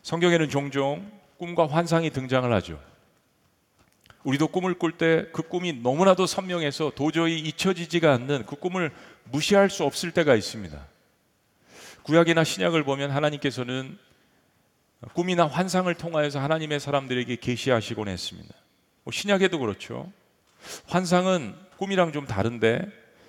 성경에는 0.01 0.49
종종 0.49 1.11
꿈과 1.37 1.67
환상이 1.67 2.09
등장을 2.09 2.51
하죠. 2.53 2.81
우리도 4.23 4.47
꿈을 4.47 4.73
꿀 4.73 4.97
때 4.97 5.29
그 5.31 5.43
꿈이 5.43 5.73
너무나도 5.73 6.25
선명해서 6.25 6.91
도저히 6.95 7.39
잊혀지지가 7.39 8.11
않는 8.13 8.45
그 8.47 8.55
꿈을 8.55 8.91
무시할 9.25 9.69
수 9.69 9.83
없을 9.83 10.11
때가 10.11 10.35
있습니다. 10.35 10.79
구약이나 12.03 12.43
신약을 12.43 12.83
보면 12.83 13.11
하나님께서는 13.11 13.97
꿈이나 15.13 15.47
환상을 15.47 15.93
통하여서 15.93 16.39
하나님의 16.39 16.79
사람들에게 16.79 17.35
계시하시곤 17.37 18.07
했습니다. 18.07 18.53
뭐 19.03 19.11
신약에도 19.11 19.59
그렇죠. 19.59 20.11
환상은 20.87 21.55
꿈이랑 21.77 22.11
좀 22.11 22.25
다른데 22.25 22.87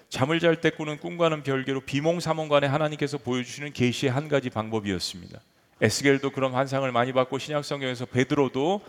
잠을 0.09 0.41
잘 0.41 0.61
때 0.61 0.71
꾸는 0.71 0.99
꿈과는 0.99 1.43
별개로 1.43 1.81
비몽사몽간에 1.81 2.67
하나님께서 2.67 3.19
보여주시는 3.19 3.73
계시의 3.73 4.12
한 4.12 4.29
가지 4.29 4.51
방법이었습니다. 4.51 5.41
에스겔도 5.81 6.31
그런 6.31 6.55
환상을 6.55 6.91
많이 6.93 7.12
받고 7.12 7.39
신약 7.39 7.65
성경에서 7.65 8.07
베드로도 8.07 8.81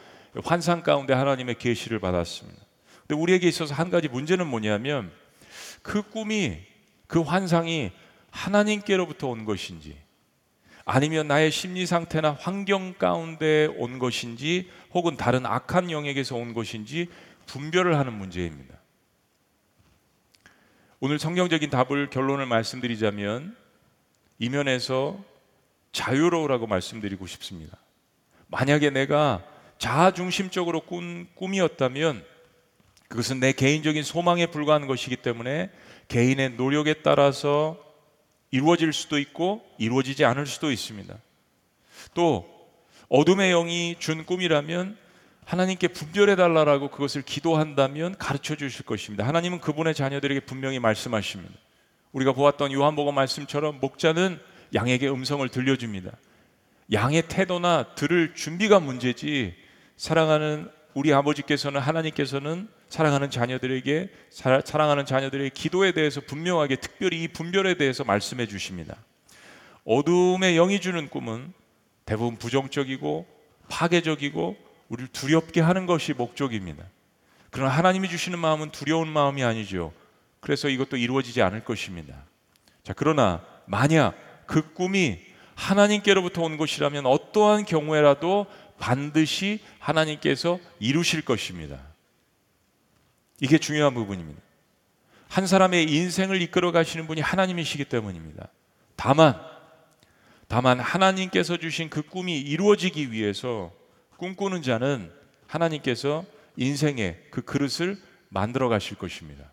환상 0.43 0.83
가운데 0.83 1.13
하나님의 1.13 1.55
계시를 1.55 1.99
받았습니다. 1.99 2.61
근데 3.07 3.15
우리에게 3.19 3.47
있어서 3.47 3.73
한 3.73 3.89
가지 3.89 4.07
문제는 4.07 4.47
뭐냐면 4.47 5.11
그 5.81 6.03
꿈이 6.03 6.59
그 7.07 7.21
환상이 7.21 7.91
하나님께로부터 8.31 9.27
온 9.27 9.45
것인지 9.45 9.97
아니면 10.89 11.27
나의 11.27 11.51
심리 11.51 11.85
상태나 11.85 12.31
환경 12.31 12.93
가운데 12.93 13.65
온 13.75 13.99
것인지 13.99 14.71
혹은 14.93 15.17
다른 15.17 15.45
악한 15.45 15.91
영역에서 15.91 16.37
온 16.37 16.53
것인지 16.53 17.09
분별을 17.45 17.99
하는 17.99 18.13
문제입니다. 18.13 18.73
오늘 21.01 21.19
성경적인 21.19 21.69
답을 21.69 22.09
결론을 22.09 22.45
말씀드리자면 22.45 23.57
이면에서 24.39 25.21
자유로우라고 25.91 26.67
말씀드리고 26.67 27.27
싶습니다. 27.27 27.77
만약에 28.47 28.89
내가 28.89 29.43
자아 29.79 30.11
중심적으로 30.11 30.79
꾼 30.79 31.27
꿈이었다면 31.35 32.23
그것은 33.09 33.41
내 33.41 33.51
개인적인 33.51 34.03
소망에 34.03 34.45
불과한 34.45 34.87
것이기 34.87 35.17
때문에 35.17 35.69
개인의 36.07 36.51
노력에 36.51 36.93
따라서 37.03 37.86
이루어질 38.51 38.93
수도 38.93 39.19
있고 39.19 39.65
이루어지지 39.77 40.25
않을 40.25 40.45
수도 40.45 40.71
있습니다. 40.71 41.15
또 42.13 42.47
어둠의 43.09 43.51
영이 43.51 43.95
준 43.99 44.25
꿈이라면 44.25 44.97
하나님께 45.45 45.87
분별해 45.89 46.35
달라라고 46.35 46.89
그것을 46.89 47.21
기도한다면 47.21 48.17
가르쳐 48.17 48.55
주실 48.55 48.85
것입니다. 48.85 49.25
하나님은 49.25 49.61
그분의 49.61 49.95
자녀들에게 49.95 50.41
분명히 50.41 50.79
말씀하십니다. 50.79 51.53
우리가 52.11 52.33
보았던 52.33 52.71
요한복음 52.73 53.15
말씀처럼 53.15 53.79
목자는 53.79 54.39
양에게 54.73 55.07
음성을 55.07 55.47
들려줍니다. 55.47 56.11
양의 56.91 57.23
태도나 57.27 57.95
들을 57.95 58.33
준비가 58.35 58.79
문제지 58.79 59.55
사랑하는 59.95 60.69
우리 60.93 61.13
아버지께서는 61.13 61.79
하나님께서는 61.79 62.67
사랑하는 62.89 63.29
자녀들에게 63.29 64.09
사랑하는 64.29 65.05
자녀들의 65.05 65.49
기도에 65.51 65.91
대해서 65.91 66.21
분명하게 66.21 66.77
특별히 66.77 67.23
이 67.23 67.27
분별에 67.27 67.75
대해서 67.75 68.03
말씀해 68.03 68.47
주십니다. 68.47 68.95
어둠의 69.83 70.55
영이 70.55 70.79
주는 70.79 71.07
꿈은 71.09 71.53
대부분 72.05 72.37
부정적이고 72.37 73.25
파괴적이고 73.69 74.55
우리를 74.89 75.11
두렵게 75.11 75.61
하는 75.61 75.85
것이 75.85 76.13
목적입니다. 76.13 76.83
그러나 77.51 77.71
하나님이 77.71 78.09
주시는 78.09 78.39
마음은 78.39 78.71
두려운 78.71 79.07
마음이 79.07 79.43
아니죠. 79.43 79.93
그래서 80.39 80.69
이것도 80.69 80.97
이루어지지 80.97 81.41
않을 81.41 81.63
것입니다. 81.63 82.15
자, 82.83 82.93
그러나 82.93 83.43
만약 83.65 84.15
그 84.45 84.73
꿈이 84.73 85.19
하나님께로부터 85.55 86.43
온 86.43 86.57
것이라면 86.57 87.05
어떠한 87.05 87.65
경우에라도 87.65 88.45
반드시 88.77 89.59
하나님께서 89.79 90.59
이루실 90.79 91.23
것입니다. 91.23 91.79
이게 93.39 93.57
중요한 93.57 93.93
부분입니다. 93.93 94.41
한 95.29 95.45
사람의 95.45 95.91
인생을 95.91 96.41
이끌어 96.41 96.71
가시는 96.71 97.07
분이 97.07 97.21
하나님이시기 97.21 97.85
때문입니다. 97.85 98.47
다만, 98.95 99.39
다만 100.47 100.79
하나님께서 100.79 101.57
주신 101.57 101.89
그 101.89 102.01
꿈이 102.01 102.39
이루어지기 102.39 103.11
위해서 103.11 103.71
꿈꾸는 104.17 104.61
자는 104.61 105.11
하나님께서 105.47 106.25
인생의 106.55 107.27
그 107.29 107.41
그릇을 107.41 107.97
만들어 108.29 108.69
가실 108.69 108.97
것입니다. 108.97 109.51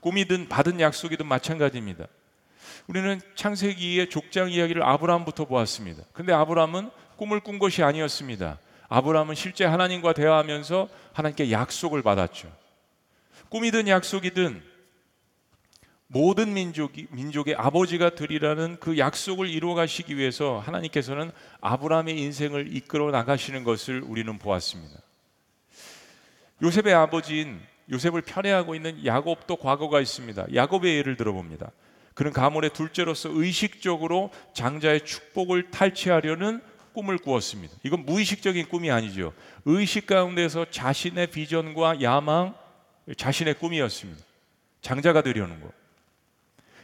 꿈이든 0.00 0.48
받은 0.48 0.80
약속이든 0.80 1.26
마찬가지입니다. 1.26 2.06
우리는 2.86 3.20
창세기의 3.34 4.10
족장 4.10 4.50
이야기를 4.50 4.82
아브라함부터 4.82 5.46
보았습니다. 5.46 6.04
근데 6.12 6.32
아브라함은 6.32 6.90
꿈을 7.16 7.40
꾼 7.40 7.58
것이 7.58 7.82
아니었습니다. 7.82 8.58
아브라함은 8.92 9.34
실제 9.34 9.64
하나님과 9.64 10.12
대화하면서 10.12 10.86
하나님께 11.14 11.50
약속을 11.50 12.02
받았죠. 12.02 12.52
꿈이든 13.48 13.88
약속이든 13.88 14.62
모든 16.08 16.52
민족이 16.52 17.06
민족의 17.10 17.54
아버지가 17.54 18.10
되리라는 18.10 18.76
그 18.80 18.98
약속을 18.98 19.48
이루어 19.48 19.74
가시기 19.74 20.18
위해서 20.18 20.58
하나님께서는 20.58 21.30
아브라함의 21.62 22.20
인생을 22.20 22.76
이끌어 22.76 23.10
나가시는 23.10 23.64
것을 23.64 24.02
우리는 24.02 24.38
보았습니다. 24.38 25.00
요셉의 26.62 26.92
아버지인 26.92 27.62
요셉을 27.90 28.20
편애하고 28.20 28.74
있는 28.74 29.06
야곱도 29.06 29.56
과거가 29.56 30.00
있습니다. 30.00 30.48
야곱의 30.54 30.98
예를 30.98 31.16
들어봅니다. 31.16 31.70
그는 32.12 32.30
가문의 32.30 32.70
둘째로서 32.74 33.30
의식적으로 33.32 34.30
장자의 34.52 35.06
축복을 35.06 35.70
탈취하려는 35.70 36.60
꿈을 36.92 37.18
꾸었습니다. 37.18 37.74
이건 37.82 38.04
무의식적인 38.04 38.68
꿈이 38.68 38.90
아니죠. 38.90 39.32
의식 39.64 40.06
가운데서 40.06 40.66
자신의 40.70 41.28
비전과 41.28 42.02
야망, 42.02 42.54
자신의 43.16 43.54
꿈이었습니다. 43.54 44.22
장자가 44.80 45.22
되려는 45.22 45.60
거. 45.60 45.70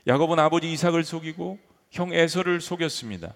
야곱은 0.06 0.38
아버지 0.38 0.72
이삭을 0.72 1.04
속이고 1.04 1.58
형 1.90 2.12
에서를 2.12 2.60
속였습니다. 2.60 3.34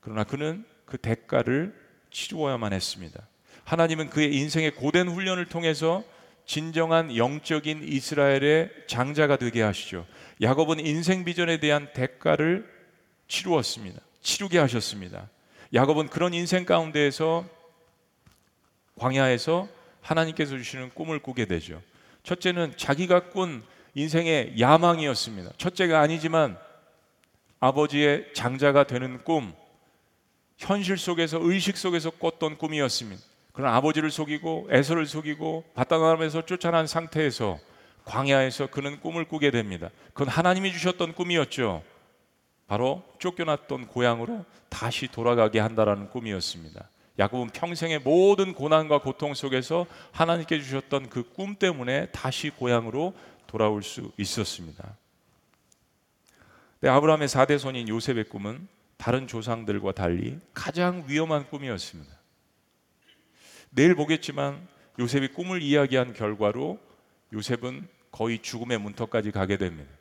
그러나 0.00 0.24
그는 0.24 0.64
그 0.84 0.98
대가를 0.98 1.74
치루어야만 2.10 2.72
했습니다. 2.72 3.26
하나님은 3.64 4.10
그의 4.10 4.34
인생의 4.34 4.72
고된 4.72 5.08
훈련을 5.08 5.46
통해서 5.46 6.04
진정한 6.46 7.16
영적인 7.16 7.82
이스라엘의 7.84 8.70
장자가 8.86 9.36
되게 9.36 9.62
하시죠. 9.62 10.06
야곱은 10.42 10.80
인생 10.84 11.24
비전에 11.24 11.58
대한 11.58 11.88
대가를 11.94 12.70
치루었습니다. 13.28 14.00
치르게 14.20 14.58
하셨습니다. 14.58 15.28
야곱은 15.74 16.08
그런 16.08 16.32
인생 16.34 16.64
가운데에서 16.64 17.44
광야에서 18.96 19.68
하나님께서 20.00 20.56
주시는 20.56 20.90
꿈을 20.90 21.18
꾸게 21.18 21.46
되죠. 21.46 21.82
첫째는 22.22 22.74
자기가 22.76 23.30
꾼 23.30 23.64
인생의 23.94 24.60
야망이었습니다. 24.60 25.52
첫째가 25.56 26.00
아니지만 26.00 26.56
아버지의 27.58 28.32
장자가 28.34 28.84
되는 28.84 29.22
꿈, 29.24 29.52
현실 30.58 30.96
속에서 30.96 31.38
의식 31.40 31.76
속에서 31.76 32.10
꿨던 32.10 32.58
꿈이었습니다. 32.58 33.20
그런 33.52 33.72
아버지를 33.72 34.10
속이고 34.10 34.68
에서를 34.70 35.06
속이고 35.06 35.64
바다나람에서 35.74 36.44
쫓아난 36.44 36.86
상태에서 36.86 37.58
광야에서 38.04 38.68
그는 38.68 39.00
꿈을 39.00 39.24
꾸게 39.24 39.50
됩니다. 39.50 39.90
그건 40.12 40.28
하나님이 40.28 40.72
주셨던 40.72 41.14
꿈이었죠. 41.14 41.82
바로 42.74 43.04
쫓겨났던 43.20 43.86
고향으로 43.86 44.44
다시 44.68 45.06
돌아가게 45.06 45.60
한다라는 45.60 46.10
꿈이었습니다. 46.10 46.88
야곱은 47.20 47.50
평생의 47.50 48.00
모든 48.00 48.52
고난과 48.52 48.98
고통 48.98 49.32
속에서 49.32 49.86
하나님께 50.10 50.58
주셨던 50.60 51.08
그 51.08 51.22
꿈 51.22 51.54
때문에 51.54 52.06
다시 52.06 52.50
고향으로 52.50 53.14
돌아올 53.46 53.84
수 53.84 54.10
있었습니다. 54.18 54.96
네, 56.80 56.88
아브라함의 56.88 57.28
4대 57.28 57.58
손인 57.60 57.88
요셉의 57.88 58.24
꿈은 58.24 58.66
다른 58.96 59.28
조상들과 59.28 59.92
달리 59.92 60.40
가장 60.52 61.04
위험한 61.06 61.46
꿈이었습니다. 61.50 62.12
내일 63.70 63.94
보겠지만 63.94 64.66
요셉이 64.98 65.28
꿈을 65.28 65.62
이야기한 65.62 66.12
결과로 66.12 66.80
요셉은 67.32 67.86
거의 68.10 68.40
죽음의 68.42 68.78
문턱까지 68.78 69.30
가게 69.30 69.58
됩니다. 69.58 69.92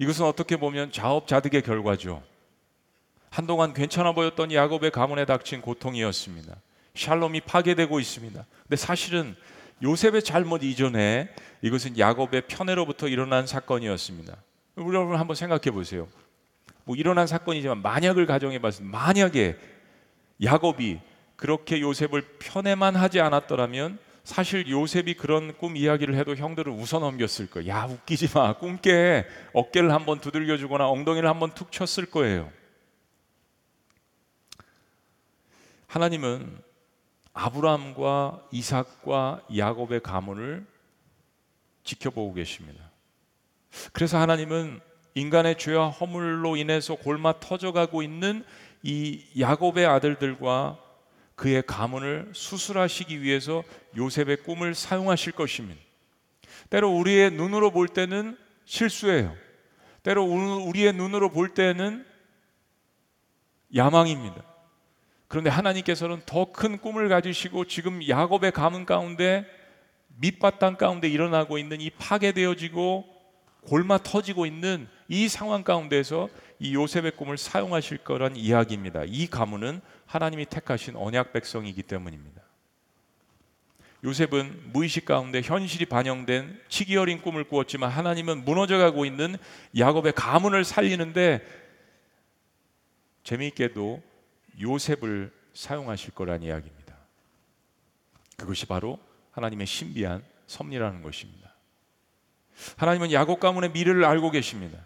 이것은 0.00 0.24
어떻게 0.24 0.56
보면 0.56 0.90
자업자득의 0.92 1.60
결과죠. 1.60 2.22
한동안 3.28 3.74
괜찮아 3.74 4.12
보였던 4.12 4.50
야곱의 4.50 4.92
가문에 4.92 5.26
닥친 5.26 5.60
고통이었습니다. 5.60 6.56
샬롬이 6.94 7.42
파괴되고 7.42 8.00
있습니다. 8.00 8.46
근데 8.62 8.76
사실은 8.76 9.36
요셉의 9.82 10.22
잘못 10.22 10.62
이전에 10.64 11.28
이것은 11.60 11.98
야곱의 11.98 12.48
편애로부터 12.48 13.08
일어난 13.08 13.46
사건이었습니다. 13.46 14.36
우리 14.76 14.96
여러분 14.96 15.16
한번 15.16 15.36
생각해 15.36 15.70
보세요. 15.70 16.08
뭐 16.84 16.96
일어난 16.96 17.26
사건이지만 17.26 17.82
만약을 17.82 18.24
가정해 18.24 18.58
봤을 18.58 18.84
때 18.84 18.90
만약에 18.90 19.58
야곱이 20.42 21.00
그렇게 21.36 21.82
요셉을 21.82 22.22
편애만 22.38 22.96
하지 22.96 23.20
않았더라면 23.20 23.98
사실 24.30 24.68
요셉이 24.68 25.14
그런 25.14 25.58
꿈 25.58 25.76
이야기를 25.76 26.14
해도 26.14 26.36
형들을 26.36 26.72
웃어 26.72 27.00
넘겼을 27.00 27.50
거예요. 27.50 27.68
야 27.68 27.86
웃기지 27.86 28.28
마. 28.32 28.52
꿈깨 28.52 29.26
어깨를 29.52 29.92
한번 29.92 30.20
두들겨 30.20 30.56
주거나 30.56 30.88
엉덩이를 30.88 31.28
한번 31.28 31.52
툭 31.52 31.72
쳤을 31.72 32.06
거예요. 32.06 32.48
하나님은 35.88 36.58
아브라함과 37.32 38.46
이삭과 38.52 39.46
야곱의 39.56 39.98
가문을 40.00 40.64
지켜보고 41.82 42.34
계십니다. 42.34 42.88
그래서 43.92 44.16
하나님은 44.16 44.78
인간의 45.14 45.58
죄와 45.58 45.88
허물로 45.88 46.56
인해서 46.56 46.94
골마 46.94 47.40
터져가고 47.40 48.04
있는 48.04 48.44
이 48.84 49.24
야곱의 49.40 49.86
아들들과 49.86 50.78
그의 51.40 51.62
가문을 51.66 52.32
수술하시기 52.34 53.22
위해서 53.22 53.64
요셉의 53.96 54.42
꿈을 54.42 54.74
사용하실 54.74 55.32
것입니다. 55.32 55.80
때로 56.68 56.90
우리의 56.90 57.30
눈으로 57.30 57.70
볼 57.70 57.88
때는 57.88 58.36
실수예요. 58.66 59.34
때로 60.02 60.22
우리의 60.22 60.92
눈으로 60.92 61.30
볼 61.30 61.54
때는 61.54 62.04
야망입니다. 63.74 64.44
그런데 65.28 65.48
하나님께서는 65.48 66.20
더 66.26 66.52
큰 66.52 66.76
꿈을 66.76 67.08
가지시고 67.08 67.64
지금 67.64 68.06
야곱의 68.06 68.52
가문 68.52 68.84
가운데 68.84 69.46
밑바탕 70.18 70.76
가운데 70.76 71.08
일어나고 71.08 71.56
있는 71.56 71.80
이 71.80 71.88
파괴되어지고 71.88 73.06
골마 73.66 73.96
터지고 73.96 74.44
있는 74.44 74.88
이 75.08 75.26
상황 75.26 75.64
가운데서 75.64 76.28
이 76.60 76.74
요셉의 76.74 77.12
꿈을 77.16 77.38
사용하실 77.38 77.98
거란 78.04 78.36
이야기입니다. 78.36 79.02
이 79.06 79.26
가문은 79.26 79.80
하나님이 80.04 80.44
택하신 80.44 80.94
언약 80.94 81.32
백성이기 81.32 81.82
때문입니다. 81.82 82.42
요셉은 84.04 84.72
무의식 84.72 85.06
가운데 85.06 85.40
현실이 85.42 85.86
반영된 85.86 86.60
치기 86.68 86.96
어린 86.96 87.20
꿈을 87.22 87.44
꾸었지만 87.44 87.90
하나님은 87.90 88.44
무너져가고 88.44 89.04
있는 89.06 89.36
야곱의 89.76 90.12
가문을 90.12 90.64
살리는데 90.64 91.46
재미있게도 93.24 94.02
요셉을 94.60 95.32
사용하실 95.54 96.14
거란 96.14 96.42
이야기입니다. 96.42 96.94
그것이 98.36 98.66
바로 98.66 98.98
하나님의 99.32 99.66
신비한 99.66 100.22
섭리라는 100.46 101.02
것입니다. 101.02 101.54
하나님은 102.76 103.12
야곱 103.12 103.40
가문의 103.40 103.70
미래를 103.70 104.04
알고 104.04 104.30
계십니다. 104.30 104.78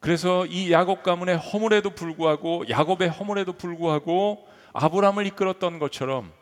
그래서 0.00 0.46
이 0.46 0.72
야곱 0.72 1.02
가문의 1.02 1.36
허물에도 1.36 1.90
불구하고 1.90 2.68
야곱의 2.68 3.10
허물에도 3.10 3.52
불구하고 3.52 4.48
아브라함을 4.72 5.26
이끌었던 5.26 5.78
것처럼 5.78 6.32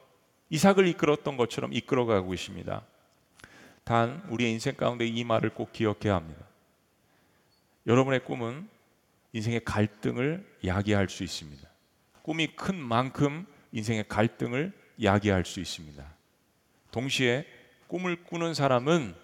이삭을 0.51 0.87
이끌었던 0.87 1.37
것처럼 1.37 1.73
이끌어가고 1.73 2.31
계십니다. 2.31 2.83
단 3.85 4.23
우리의 4.31 4.53
인생 4.53 4.75
가운데 4.77 5.07
이 5.07 5.25
말을 5.25 5.51
꼭 5.51 5.73
기억해야 5.73 6.14
합니다. 6.14 6.44
여러분의 7.87 8.25
꿈은 8.25 8.68
인생의 9.33 9.64
갈등을 9.64 10.47
야기할 10.64 11.09
수 11.09 11.25
있습니다. 11.25 11.68
꿈이 12.23 12.49
큰 12.55 12.77
만큼 12.77 13.47
인생의 13.73 14.05
갈등을 14.09 14.73
야기할 15.03 15.44
수 15.44 15.61
있습니다. 15.61 16.05
동시에 16.90 17.47
꿈을 17.88 18.25
꾸는 18.25 18.55
사람은 18.55 19.14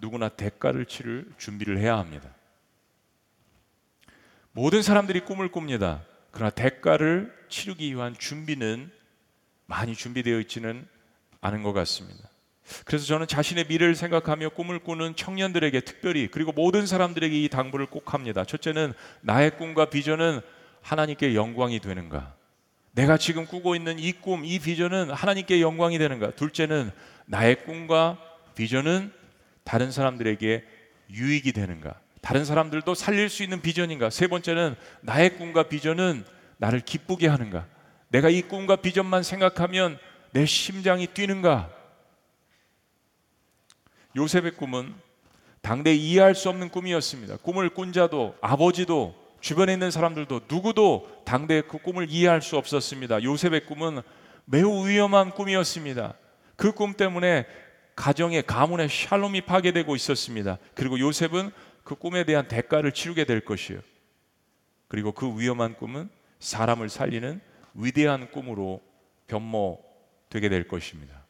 누구나 0.00 0.28
대가를 0.28 0.86
치를 0.86 1.30
준비를 1.38 1.78
해야 1.78 1.98
합니다. 1.98 2.35
모든 4.56 4.80
사람들이 4.80 5.20
꿈을 5.20 5.50
꿉니다. 5.50 6.02
그러나 6.30 6.48
대가를 6.48 7.30
치르기 7.50 7.94
위한 7.94 8.14
준비는 8.18 8.90
많이 9.66 9.94
준비되어 9.94 10.40
있지는 10.40 10.88
않은 11.42 11.62
것 11.62 11.74
같습니다. 11.74 12.30
그래서 12.86 13.04
저는 13.04 13.26
자신의 13.26 13.66
미래를 13.68 13.94
생각하며 13.94 14.48
꿈을 14.48 14.78
꾸는 14.78 15.14
청년들에게 15.14 15.78
특별히 15.80 16.28
그리고 16.28 16.52
모든 16.52 16.86
사람들에게 16.86 17.38
이 17.44 17.50
당부를 17.50 17.84
꼭 17.84 18.14
합니다. 18.14 18.46
첫째는 18.46 18.94
나의 19.20 19.58
꿈과 19.58 19.90
비전은 19.90 20.40
하나님께 20.80 21.34
영광이 21.34 21.80
되는가? 21.80 22.34
내가 22.92 23.18
지금 23.18 23.44
꾸고 23.44 23.76
있는 23.76 23.98
이 23.98 24.12
꿈, 24.12 24.46
이 24.46 24.58
비전은 24.58 25.10
하나님께 25.10 25.60
영광이 25.60 25.98
되는가? 25.98 26.30
둘째는 26.30 26.92
나의 27.26 27.62
꿈과 27.66 28.16
비전은 28.54 29.12
다른 29.64 29.92
사람들에게 29.92 30.64
유익이 31.10 31.52
되는가? 31.52 32.05
다른 32.26 32.44
사람들도 32.44 32.92
살릴 32.96 33.28
수 33.28 33.44
있는 33.44 33.62
비전인가? 33.62 34.10
세 34.10 34.26
번째는 34.26 34.74
나의 35.00 35.36
꿈과 35.36 35.68
비전은 35.68 36.24
나를 36.56 36.80
기쁘게 36.80 37.28
하는가? 37.28 37.68
내가 38.08 38.30
이 38.30 38.42
꿈과 38.42 38.74
비전만 38.74 39.22
생각하면 39.22 39.96
내 40.32 40.44
심장이 40.44 41.06
뛰는가? 41.06 41.70
요셉의 44.16 44.56
꿈은 44.56 44.92
당대 45.60 45.94
이해할 45.94 46.34
수 46.34 46.48
없는 46.48 46.70
꿈이었습니다. 46.70 47.36
꿈을 47.36 47.70
꾼 47.70 47.92
자도 47.92 48.34
아버지도 48.40 49.14
주변에 49.40 49.74
있는 49.74 49.92
사람들도 49.92 50.40
누구도 50.50 51.22
당대의 51.24 51.68
그 51.68 51.78
꿈을 51.78 52.10
이해할 52.10 52.42
수 52.42 52.56
없었습니다. 52.56 53.22
요셉의 53.22 53.66
꿈은 53.66 54.02
매우 54.46 54.88
위험한 54.88 55.30
꿈이었습니다. 55.30 56.14
그 56.56 56.72
꿈 56.72 56.94
때문에 56.94 57.46
가정의 57.96 58.42
가문의 58.42 58.88
샬롬이 58.90 59.40
파괴되고 59.42 59.96
있었습니다. 59.96 60.58
그리고 60.74 61.00
요셉은 61.00 61.50
그 61.86 61.94
꿈에 61.94 62.24
대한 62.24 62.48
대가를 62.48 62.90
치르게 62.90 63.24
될 63.24 63.44
것이에요. 63.44 63.80
그리고 64.88 65.12
그 65.12 65.38
위험한 65.38 65.76
꿈은 65.76 66.10
사람을 66.40 66.88
살리는 66.88 67.40
위대한 67.74 68.32
꿈으로 68.32 68.82
변모되게 69.28 70.48
될 70.48 70.66
것입니다. 70.66 71.22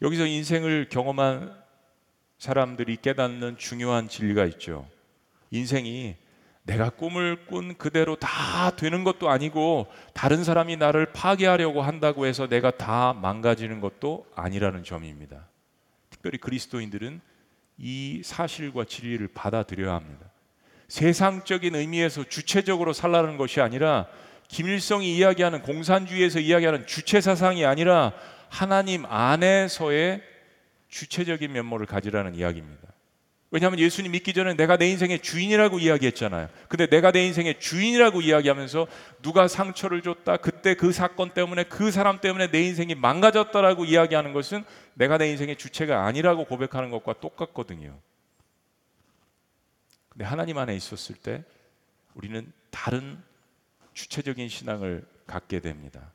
여기서 0.00 0.24
인생을 0.24 0.88
경험한 0.88 1.54
사람들이 2.38 2.96
깨닫는 2.96 3.58
중요한 3.58 4.08
진리가 4.08 4.46
있죠. 4.46 4.88
인생이 5.50 6.16
내가 6.62 6.88
꿈을 6.88 7.44
꾼 7.44 7.76
그대로 7.76 8.16
다 8.16 8.74
되는 8.74 9.04
것도 9.04 9.28
아니고 9.28 9.86
다른 10.14 10.44
사람이 10.44 10.78
나를 10.78 11.12
파괴하려고 11.12 11.82
한다고 11.82 12.24
해서 12.24 12.48
내가 12.48 12.70
다 12.70 13.12
망가지는 13.12 13.82
것도 13.82 14.26
아니라는 14.34 14.82
점입니다. 14.82 15.46
특별히 16.08 16.38
그리스도인들은 16.38 17.20
이 17.82 18.22
사실과 18.24 18.84
진리를 18.84 19.26
받아들여야 19.34 19.92
합니다. 19.92 20.26
세상적인 20.86 21.74
의미에서 21.74 22.24
주체적으로 22.24 22.92
살라는 22.92 23.36
것이 23.36 23.60
아니라 23.60 24.06
김일성이 24.46 25.16
이야기하는 25.16 25.62
공산주의에서 25.62 26.38
이야기하는 26.38 26.86
주체 26.86 27.20
사상이 27.20 27.66
아니라 27.66 28.12
하나님 28.48 29.04
안에서의 29.06 30.22
주체적인 30.88 31.50
면모를 31.52 31.86
가지라는 31.86 32.36
이야기입니다. 32.36 32.91
왜냐하면 33.52 33.80
예수님 33.80 34.12
믿기 34.12 34.32
전에 34.32 34.54
내가 34.54 34.78
내 34.78 34.88
인생의 34.90 35.20
주인이라고 35.20 35.78
이야기했잖아요. 35.78 36.48
근데 36.68 36.86
내가 36.86 37.12
내 37.12 37.26
인생의 37.26 37.60
주인이라고 37.60 38.22
이야기하면서 38.22 38.86
누가 39.20 39.46
상처를 39.46 40.00
줬다, 40.00 40.38
그때 40.38 40.74
그 40.74 40.90
사건 40.90 41.34
때문에 41.34 41.64
그 41.64 41.90
사람 41.90 42.18
때문에 42.18 42.50
내 42.50 42.62
인생이 42.62 42.94
망가졌다라고 42.94 43.84
이야기하는 43.84 44.32
것은 44.32 44.64
내가 44.94 45.18
내 45.18 45.30
인생의 45.30 45.56
주체가 45.56 46.06
아니라고 46.06 46.46
고백하는 46.46 46.90
것과 46.90 47.20
똑같거든요. 47.20 47.98
근데 50.08 50.24
하나님 50.24 50.56
안에 50.56 50.74
있었을 50.74 51.14
때 51.14 51.44
우리는 52.14 52.50
다른 52.70 53.22
주체적인 53.92 54.48
신앙을 54.48 55.06
갖게 55.26 55.60
됩니다. 55.60 56.10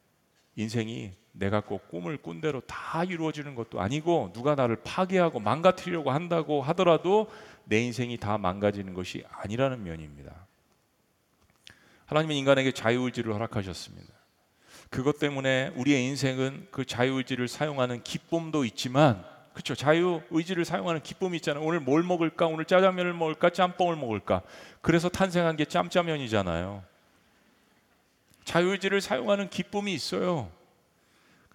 인생이 0.56 1.12
내가 1.39 1.62
꼭 1.62 1.89
꿈을 1.89 2.17
꾼 2.17 2.41
대로 2.41 2.62
다 2.62 3.04
이루어지는 3.04 3.56
것도 3.56 3.80
아니고 3.80 4.32
누가 4.34 4.56
나를 4.56 4.78
파괴하고 4.84 5.39
망가뜨리려고 5.39 6.12
한다고 6.12 6.62
하더라도 6.63 7.30
내 7.65 7.82
인생이 7.82 8.17
다 8.17 8.38
망가지는 8.38 8.93
것이 8.93 9.23
아니라는 9.32 9.84
면입니다. 9.84 10.34
하나님은 12.06 12.36
인간에게 12.36 12.71
자유의지를 12.71 13.34
허락하셨습니다. 13.34 14.13
그것 14.89 15.19
때문에 15.19 15.73
우리의 15.76 16.06
인생은 16.06 16.67
그 16.71 16.86
자유의지를 16.86 17.47
사용하는 17.47 18.04
기쁨도 18.04 18.63
있지만 18.65 19.23
그렇죠. 19.52 19.76
자유의지를 19.76 20.65
사용하는 20.65 21.02
기쁨이 21.02 21.38
있잖아요. 21.38 21.63
오늘 21.63 21.80
뭘 21.80 22.04
먹을까? 22.04 22.45
오늘 22.45 22.65
짜장면을 22.65 23.13
먹을까? 23.13 23.50
짬뽕을 23.50 23.95
먹을까? 23.95 24.43
그래서 24.82 25.10
탄생한 25.10 25.58
게 25.58 25.65
짬짜면이잖아요. 25.65 26.84
자유의지를 28.45 29.02
사용하는 29.02 29.50
기쁨이 29.50 29.93
있어요. 29.93 30.52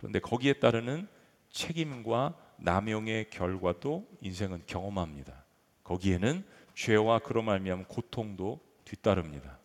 그런데 0.02 0.18
거기에 0.18 0.54
따르는 0.54 1.06
책임과 1.52 2.34
남용의 2.56 3.30
결과도 3.30 4.04
인생은 4.20 4.64
경험합니다. 4.66 5.44
거기에는 5.84 6.44
죄와 6.74 7.20
그로 7.20 7.42
말미암은 7.42 7.84
고통도 7.84 8.58
뒤따릅니다. 8.84 9.58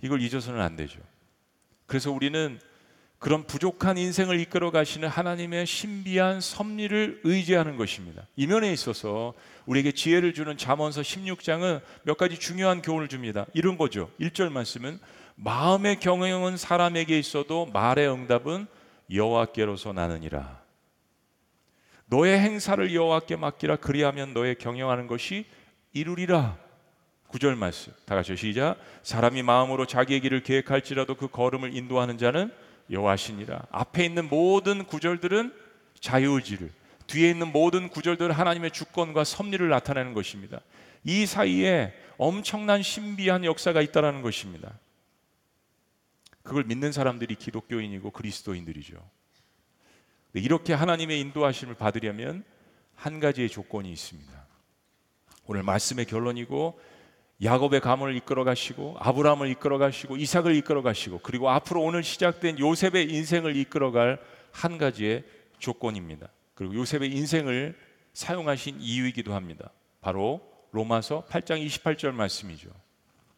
이걸 0.00 0.22
잊어서는 0.22 0.62
안 0.62 0.76
되죠. 0.76 0.98
그래서 1.84 2.10
우리는 2.10 2.58
그런 3.18 3.46
부족한 3.46 3.98
인생을 3.98 4.40
이끌어 4.40 4.70
가시는 4.70 5.08
하나님의 5.10 5.66
신비한 5.66 6.40
섭리를 6.40 7.20
의지하는 7.24 7.76
것입니다. 7.76 8.26
이면에 8.36 8.72
있어서 8.72 9.34
우리에게 9.66 9.92
지혜를 9.92 10.32
주는 10.32 10.56
잠언서 10.56 11.02
16장은 11.02 11.82
몇 12.04 12.16
가지 12.16 12.38
중요한 12.38 12.80
교훈을 12.80 13.08
줍니다. 13.08 13.44
이런 13.52 13.76
거죠. 13.76 14.10
1절 14.18 14.50
말씀은 14.50 14.98
마음의 15.34 16.00
경영은 16.00 16.56
사람에게 16.56 17.18
있어도 17.18 17.66
말의 17.66 18.10
응답은 18.10 18.66
여호와께로서 19.14 19.92
나느니라. 19.92 20.62
너의 22.06 22.38
행사를 22.38 22.94
여호와께 22.94 23.36
맡기라 23.36 23.76
그리하면 23.76 24.34
너의 24.34 24.56
경영하는 24.56 25.06
것이 25.06 25.46
이루리라. 25.92 26.58
구절 27.28 27.56
말씀. 27.56 27.92
다 28.04 28.14
같이 28.14 28.36
시작. 28.36 28.76
사람이 29.02 29.42
마음으로 29.42 29.86
자기의 29.86 30.20
길을 30.20 30.42
계획할지라도 30.42 31.14
그 31.14 31.28
걸음을 31.28 31.74
인도하는 31.74 32.18
자는 32.18 32.52
여호와시니라. 32.90 33.62
앞에 33.70 34.04
있는 34.04 34.28
모든 34.28 34.84
구절들은 34.84 35.54
자유의지를, 36.00 36.70
뒤에 37.06 37.30
있는 37.30 37.52
모든 37.52 37.88
구절들은 37.88 38.32
하나님의 38.32 38.72
주권과 38.72 39.24
섭리를 39.24 39.66
나타내는 39.68 40.12
것입니다. 40.12 40.60
이 41.04 41.24
사이에 41.24 41.94
엄청난 42.18 42.82
신비한 42.82 43.44
역사가 43.44 43.80
있다라는 43.80 44.20
것입니다. 44.22 44.70
그걸 46.42 46.64
믿는 46.64 46.92
사람들이 46.92 47.34
기독교인이고 47.36 48.10
그리스도인들이죠. 48.10 48.96
이렇게 50.34 50.72
하나님의 50.72 51.20
인도하심을 51.20 51.74
받으려면 51.74 52.44
한 52.94 53.20
가지의 53.20 53.48
조건이 53.48 53.92
있습니다. 53.92 54.32
오늘 55.46 55.62
말씀의 55.62 56.06
결론이고 56.06 56.80
야곱의 57.42 57.80
가문을 57.80 58.16
이끌어 58.16 58.44
가시고 58.44 58.96
아브라함을 59.00 59.48
이끌어 59.50 59.78
가시고 59.78 60.16
이삭을 60.16 60.54
이끌어 60.56 60.82
가시고 60.82 61.20
그리고 61.22 61.50
앞으로 61.50 61.82
오늘 61.82 62.02
시작된 62.02 62.58
요셉의 62.58 63.12
인생을 63.12 63.56
이끌어 63.56 63.90
갈 63.90 64.18
한 64.52 64.78
가지의 64.78 65.24
조건입니다. 65.58 66.28
그리고 66.54 66.74
요셉의 66.76 67.10
인생을 67.10 67.76
사용하신 68.12 68.80
이유이기도 68.80 69.34
합니다. 69.34 69.70
바로 70.00 70.40
로마서 70.70 71.24
8장 71.28 71.64
28절 71.66 72.12
말씀이죠. 72.12 72.68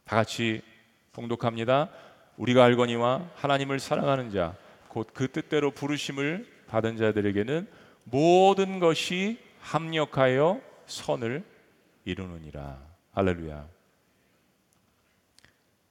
다 0.04 0.16
같이 0.16 0.62
봉독합니다. 1.12 1.90
우리가 2.36 2.64
알거니와 2.64 3.30
하나님을 3.36 3.78
사랑하는 3.80 4.30
자 4.30 4.56
곧 4.96 5.12
그 5.12 5.30
뜻대로 5.30 5.72
부르심을 5.72 6.46
받은 6.68 6.96
자들에게는 6.96 7.68
모든 8.04 8.78
것이 8.78 9.40
합력하여 9.60 10.60
선을 10.86 11.44
이루느니라. 12.04 12.80
할렐루야. 13.12 13.68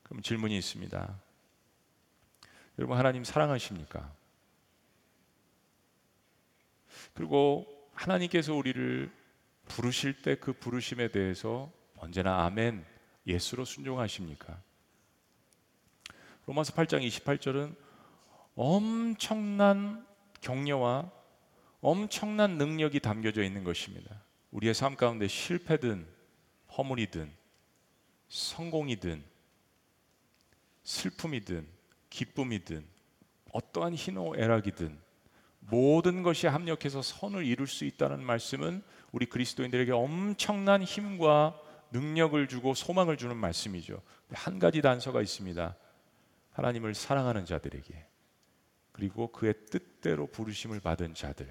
그럼 0.04 0.22
질문이 0.22 0.58
있습니다. 0.58 1.20
여러분 2.80 2.98
하나님 2.98 3.24
사랑하십니까? 3.24 4.10
그리고 7.14 7.66
하나님께서 7.94 8.54
우리를 8.54 9.12
부르실 9.68 10.22
때 10.22 10.36
그 10.36 10.54
부르심에 10.54 11.10
대해서 11.10 11.72
언제나 11.98 12.46
아멘 12.46 12.86
예수로 13.28 13.66
순종하십니까? 13.66 14.60
로마서 16.46 16.74
8장 16.74 17.06
28절은 17.08 17.76
엄청난 18.56 20.06
격려와 20.42 21.10
엄청난 21.82 22.58
능력이 22.58 23.00
담겨져 23.00 23.44
있는 23.44 23.64
것입니다. 23.64 24.22
우리의 24.52 24.74
삶 24.74 24.96
가운데 24.96 25.28
실패든 25.28 26.06
허물이든 26.78 27.32
성공이든 28.28 29.24
슬픔이든 30.84 31.68
기쁨이든 32.10 32.86
어떠한 33.52 33.94
희노애락이든 33.96 34.98
모든 35.60 36.24
것이 36.24 36.48
합력해서 36.48 37.02
선을 37.02 37.46
이룰 37.46 37.68
수 37.68 37.86
있다는 37.86 38.22
말씀은 38.22 38.84
우리 39.12 39.26
그리스도인들에게 39.28 39.92
엄청난 39.92 40.84
힘과 40.84 41.58
능력을 41.92 42.48
주고 42.48 42.74
소망을 42.74 43.18
주는 43.18 43.38
말씀이죠. 43.38 44.02
한 44.32 44.60
가지 44.60 44.82
단서가 44.82 45.22
있습니다. 45.22 45.76
하나님을 46.54 46.94
사랑하는 46.94 47.46
자들에게 47.46 48.08
그리고 48.92 49.32
그의 49.32 49.54
뜻대로 49.70 50.28
부르심을 50.28 50.80
받은 50.80 51.14
자들 51.14 51.48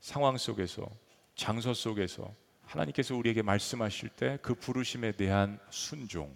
상황 0.00 0.36
속에서 0.36 0.88
장소 1.34 1.72
속에서 1.74 2.34
하나님께서 2.62 3.14
우리에게 3.16 3.42
말씀하실 3.42 4.08
때 4.10 4.38
그 4.42 4.54
부르심에 4.54 5.12
대한 5.12 5.58
순종 5.70 6.34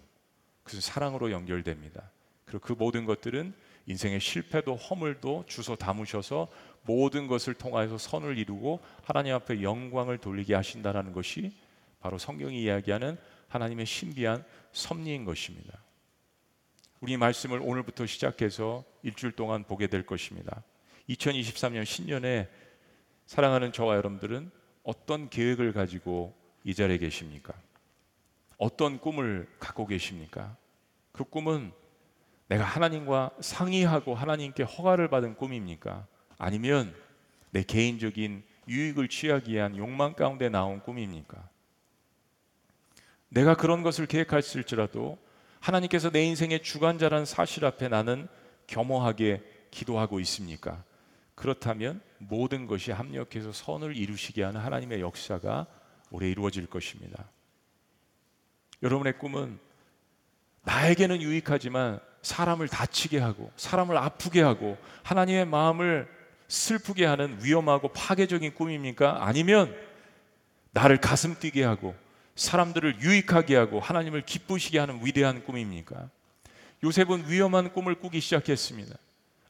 그래서 0.63 0.81
사랑으로 0.81 1.31
연결됩니다. 1.31 2.11
그리고 2.45 2.59
그 2.59 2.73
모든 2.73 3.05
것들은 3.05 3.53
인생의 3.87 4.19
실패도 4.19 4.75
허물도 4.75 5.45
주소 5.47 5.75
담으셔서 5.75 6.47
모든 6.83 7.27
것을 7.27 7.53
통하여서 7.53 7.97
선을 7.97 8.37
이루고 8.37 8.79
하나님 9.03 9.33
앞에 9.33 9.61
영광을 9.61 10.17
돌리게 10.17 10.53
하신다라는 10.55 11.13
것이 11.13 11.53
바로 11.99 12.17
성경이 12.17 12.61
이야기하는 12.63 13.17
하나님의 13.47 13.85
신비한 13.85 14.45
섭리인 14.71 15.25
것입니다. 15.25 15.79
우리 17.01 17.17
말씀을 17.17 17.59
오늘부터 17.63 18.05
시작해서 18.05 18.83
일주일 19.01 19.31
동안 19.31 19.63
보게 19.63 19.87
될 19.87 20.05
것입니다. 20.05 20.63
2023년 21.09 21.83
신년에 21.83 22.47
사랑하는 23.25 23.71
저와 23.71 23.95
여러분들은 23.95 24.51
어떤 24.83 25.27
계획을 25.27 25.73
가지고 25.73 26.35
이 26.63 26.75
자리에 26.75 26.99
계십니까? 26.99 27.55
어떤 28.57 28.99
꿈을 28.99 29.47
갖고 29.59 29.87
계십니까? 29.87 30.55
그 31.11 31.23
꿈은 31.23 31.71
내가 32.47 32.63
하나님과 32.63 33.31
상의하고 33.39 34.13
하나님께 34.13 34.61
허가를 34.61 35.09
받은 35.09 35.37
꿈입니까? 35.37 36.05
아니면 36.37 36.93
내 37.49 37.63
개인적인 37.63 38.43
유익을 38.67 39.07
취하기 39.07 39.53
위한 39.53 39.75
욕망 39.75 40.13
가운데 40.13 40.49
나온 40.49 40.79
꿈입니까? 40.81 41.49
내가 43.29 43.55
그런 43.55 43.81
것을 43.81 44.05
계획했을지라도 44.05 45.17
하나님께서 45.61 46.09
내 46.09 46.23
인생의 46.25 46.63
주관자라는 46.63 47.25
사실 47.25 47.63
앞에 47.65 47.87
나는 47.87 48.27
겸허하게 48.67 49.41
기도하고 49.69 50.19
있습니까? 50.21 50.83
그렇다면 51.35 52.01
모든 52.17 52.67
것이 52.67 52.91
합력해서 52.91 53.51
선을 53.53 53.95
이루시게 53.95 54.43
하는 54.43 54.59
하나님의 54.59 55.01
역사가 55.01 55.67
오래 56.09 56.29
이루어질 56.29 56.67
것입니다. 56.67 57.25
여러분의 58.83 59.17
꿈은 59.17 59.59
나에게는 60.63 61.21
유익하지만 61.21 61.99
사람을 62.21 62.67
다치게 62.67 63.19
하고 63.19 63.51
사람을 63.55 63.97
아프게 63.97 64.41
하고 64.41 64.77
하나님의 65.03 65.45
마음을 65.45 66.07
슬프게 66.47 67.05
하는 67.05 67.37
위험하고 67.41 67.87
파괴적인 67.89 68.55
꿈입니까? 68.55 69.25
아니면 69.25 69.75
나를 70.71 70.99
가슴 70.99 71.39
뛰게 71.39 71.63
하고 71.63 71.95
사람들을 72.35 73.01
유익하게 73.01 73.55
하고 73.55 73.79
하나님을 73.79 74.21
기쁘시게 74.21 74.79
하는 74.79 74.99
위대한 75.03 75.43
꿈입니까? 75.43 76.09
요셉은 76.83 77.29
위험한 77.29 77.73
꿈을 77.73 77.95
꾸기 77.95 78.19
시작했습니다. 78.21 78.95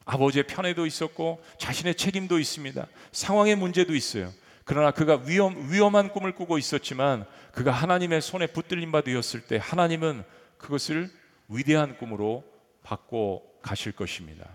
아버지의 0.04 0.46
편애도 0.46 0.86
있었고 0.86 1.42
자신의 1.58 1.94
책임도 1.94 2.38
있습니다. 2.38 2.86
상황의 3.12 3.56
문제도 3.56 3.94
있어요. 3.94 4.32
그러나 4.64 4.90
그가 4.90 5.22
위험, 5.26 5.70
위험한 5.70 6.10
꿈을 6.10 6.34
꾸고 6.34 6.58
있었지만 6.58 7.24
그가 7.52 7.72
하나님의 7.72 8.20
손에 8.20 8.46
붙들림 8.48 8.92
받으었을 8.92 9.42
때 9.42 9.58
하나님은 9.60 10.24
그것을 10.58 11.10
위대한 11.48 11.96
꿈으로 11.98 12.44
바꿔 12.82 13.42
가실 13.62 13.92
것입니다. 13.92 14.48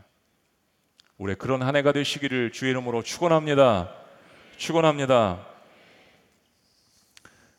올해 1.17 1.35
그런 1.35 1.63
한 1.63 1.75
해가 1.75 1.91
되시기를 1.91 2.51
주의 2.51 2.71
이름으로 2.71 3.03
축원합니다. 3.03 3.93
축원합니다. 4.57 5.45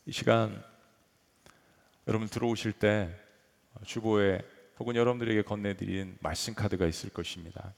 이 0.07 0.13
시간 0.13 0.63
여러분 2.09 2.27
들어오실 2.27 2.73
때 2.73 3.15
주보에 3.85 4.41
혹은 4.79 4.97
여러분들에게 4.97 5.43
건네드린 5.43 6.17
말씀 6.21 6.55
카드가 6.55 6.87
있을 6.87 7.11
것입니다. 7.11 7.75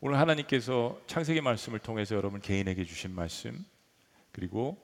오늘 0.00 0.18
하나님께서 0.18 1.00
창세기 1.06 1.40
말씀을 1.40 1.78
통해서 1.78 2.16
여러분 2.16 2.40
개인에게 2.40 2.82
주신 2.84 3.12
말씀 3.12 3.64
그리고 4.32 4.76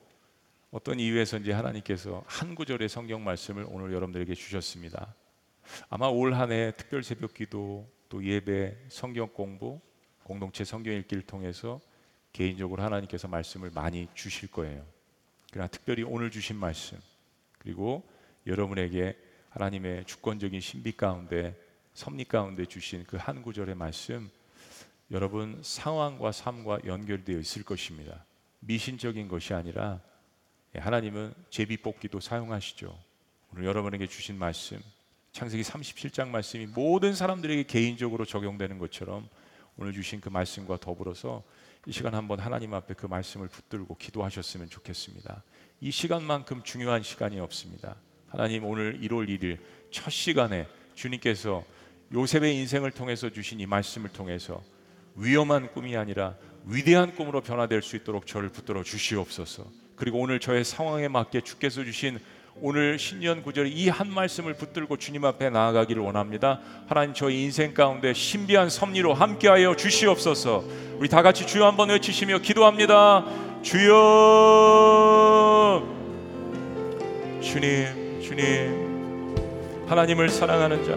어떤 0.71 1.01
이유에서인지 1.01 1.51
하나님께서 1.51 2.23
한 2.29 2.55
구절의 2.55 2.89
성경 2.89 3.25
말씀을 3.25 3.67
오늘 3.69 3.93
여러분들에게 3.93 4.33
주셨습니다. 4.35 5.17
아마 5.89 6.07
올 6.07 6.33
한 6.33 6.53
해 6.53 6.73
특별 6.77 7.03
새벽 7.03 7.35
기도 7.35 7.91
또 8.09 8.25
예배 8.25 8.87
성경 8.89 9.29
공부 9.31 9.81
공동체 10.23 10.65
성경 10.65 10.95
읽기를 10.95 11.25
통해서 11.25 11.81
개인적으로 12.33 12.85
하나님께서 12.85 13.27
말씀을 13.27 13.73
많이 13.75 14.07
주실 14.15 14.49
거예요. 14.49 14.87
그러나 15.51 15.67
특별히 15.67 16.05
오늘 16.05 16.31
주신 16.31 16.55
말씀 16.55 16.99
그리고 17.59 18.09
여러분에게 18.51 19.17
하나님의 19.51 20.05
주권적인 20.07 20.61
신비 20.61 20.97
가운데 20.97 21.57
섭리 21.95 22.25
가운데 22.25 22.67
주신 22.67 23.05
그 23.05 23.17
한 23.17 23.43
구절의 23.43 23.75
말씀 23.77 24.31
여러분 25.11 25.61
상황과 25.63 26.33
삶과 26.33 26.81
연결되어 26.85 27.39
있을 27.39 27.65
것입니다. 27.65 28.25
미신적인 28.61 29.29
것이 29.29 29.55
아니라 29.55 30.01
예, 30.75 30.81
하나님은 30.81 31.35
제비 31.49 31.77
뽑기도 31.79 32.21
사용하시죠. 32.21 32.97
오늘 33.53 33.65
여러분에게 33.65 34.07
주신 34.07 34.37
말씀 34.37 34.81
창세기 35.33 35.63
37장 35.63 36.29
말씀이 36.29 36.67
모든 36.67 37.15
사람들에게 37.15 37.65
개인적으로 37.65 38.25
적용되는 38.25 38.79
것처럼 38.79 39.29
오늘 39.77 39.93
주신 39.93 40.21
그 40.21 40.29
말씀과 40.29 40.77
더불어서 40.79 41.43
이 41.87 41.93
시간 41.93 42.15
한번 42.15 42.41
하나님 42.41 42.75
앞에 42.75 42.95
그 42.95 43.07
말씀을 43.07 43.49
붙들고 43.49 43.97
기도하셨으면 43.97 44.69
좋겠습니다. 44.69 45.43
이 45.81 45.91
시간만큼 45.91 46.63
중요한 46.63 47.03
시간이 47.03 47.41
없습니다. 47.41 47.97
하나님 48.31 48.65
오늘 48.65 49.01
1월 49.01 49.29
1일 49.29 49.59
첫 49.91 50.11
시간에 50.11 50.67
주님께서 50.95 51.65
요셉의 52.15 52.57
인생을 52.59 52.93
통해서 52.93 53.29
주신 53.29 53.59
이 53.59 53.67
말씀을 53.67 54.11
통해서 54.11 54.63
위험한 55.17 55.73
꿈이 55.73 55.97
아니라 55.97 56.37
위대한 56.65 57.13
꿈으로 57.17 57.41
변화될 57.41 57.83
수 57.83 57.97
있도록 57.97 58.29
저를 58.29 58.51
붙들어 58.51 58.85
주시옵소서. 58.85 59.65
그리고 59.97 60.21
오늘 60.21 60.39
저의 60.39 60.65
상황에 60.65 61.09
맞게 61.09 61.41
주께서 61.41 61.83
주신 61.83 62.21
오늘 62.61 63.01
신년 63.01 63.43
구절의 63.43 63.73
이한 63.73 64.09
말씀을 64.13 64.55
붙들고 64.55 64.97
주님 64.99 65.25
앞에 65.25 65.51
나아가기를 65.51 66.01
원합니다. 66.01 66.61
하나님 66.87 67.15
저희 67.15 67.43
인생 67.43 67.75
가운데 67.75 68.15
신비한 68.15 68.71
섭리로 68.71 69.13
함께하여 69.13 69.75
주시옵소서. 69.75 70.65
우리 70.99 71.09
다 71.09 71.23
같이 71.23 71.49
주여 71.49 71.67
한번 71.67 71.89
외치시며 71.89 72.39
기도합니다. 72.39 73.25
주여, 73.63 73.97
주님, 77.41 78.00
주님, 78.31 79.35
하나님을 79.89 80.29
사랑하는 80.29 80.85
자, 80.85 80.95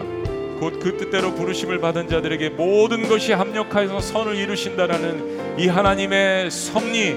곧 0.60 0.78
그 0.78 0.96
뜻대로 0.96 1.34
부르심을 1.34 1.80
받은 1.80 2.08
자들에게 2.08 2.50
모든 2.50 3.08
것이 3.08 3.32
합력하여서 3.32 3.98
선을 3.98 4.36
이루신다라는 4.36 5.58
이 5.58 5.66
하나님의 5.66 6.48
섭리, 6.52 7.16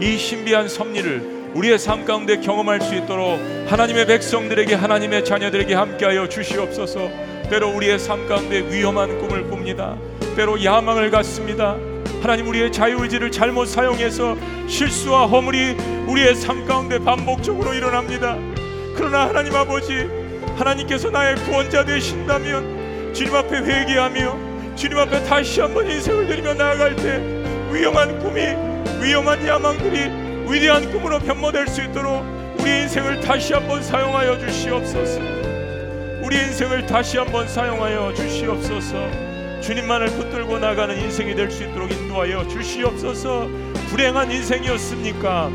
이 0.00 0.16
신비한 0.16 0.68
섭리를 0.68 1.52
우리의 1.54 1.78
삶 1.78 2.06
가운데 2.06 2.40
경험할 2.40 2.80
수 2.80 2.94
있도록 2.94 3.38
하나님의 3.66 4.06
백성들에게 4.06 4.74
하나님의 4.74 5.26
자녀들에게 5.26 5.74
함께하여 5.74 6.30
주시옵소서. 6.30 7.10
때로 7.50 7.68
우리의 7.76 7.98
삶 7.98 8.26
가운데 8.26 8.60
위험한 8.70 9.18
꿈을 9.18 9.50
꿉니다. 9.50 9.98
때로 10.34 10.64
야망을 10.64 11.10
갖습니다. 11.10 11.76
하나님 12.22 12.48
우리의 12.48 12.72
자유의지를 12.72 13.30
잘못 13.30 13.66
사용해서 13.66 14.34
실수와 14.66 15.26
허물이 15.26 15.76
우리의 16.06 16.34
삶 16.36 16.66
가운데 16.66 16.98
반복적으로 16.98 17.74
일어납니다. 17.74 18.38
그러나 18.98 19.28
하나님 19.28 19.54
아버지 19.54 20.08
하나님께서 20.56 21.08
나의 21.10 21.36
구원자 21.36 21.84
되신다면 21.84 23.14
주님 23.14 23.32
앞에 23.34 23.58
회개하며 23.58 24.74
주님 24.74 24.98
앞에 24.98 25.22
다시 25.24 25.60
한번 25.60 25.88
인생을 25.88 26.26
드리며 26.26 26.54
나아갈 26.54 26.96
때 26.96 27.22
위험한 27.72 28.18
꿈이 28.18 28.40
위험한 29.00 29.46
야망들이 29.46 30.50
위대한 30.52 30.90
꿈으로 30.90 31.20
변모될 31.20 31.68
수 31.68 31.82
있도록 31.82 32.24
우리 32.58 32.82
인생을 32.82 33.20
다시 33.20 33.52
한번 33.52 33.80
사용하여 33.82 34.38
주시옵소서. 34.40 35.20
우리 36.24 36.36
인생을 36.36 36.86
다시 36.86 37.18
한번 37.18 37.46
사용하여 37.46 38.14
주시옵소서. 38.14 38.96
주님만을 39.60 40.08
붙들고 40.08 40.58
나가는 40.58 40.96
인생이 40.98 41.34
될 41.36 41.50
수 41.50 41.62
있도록 41.62 41.92
인도하여 41.92 42.48
주시옵소서. 42.48 43.48
불행한 43.90 44.30
인생이었습니까? 44.32 45.50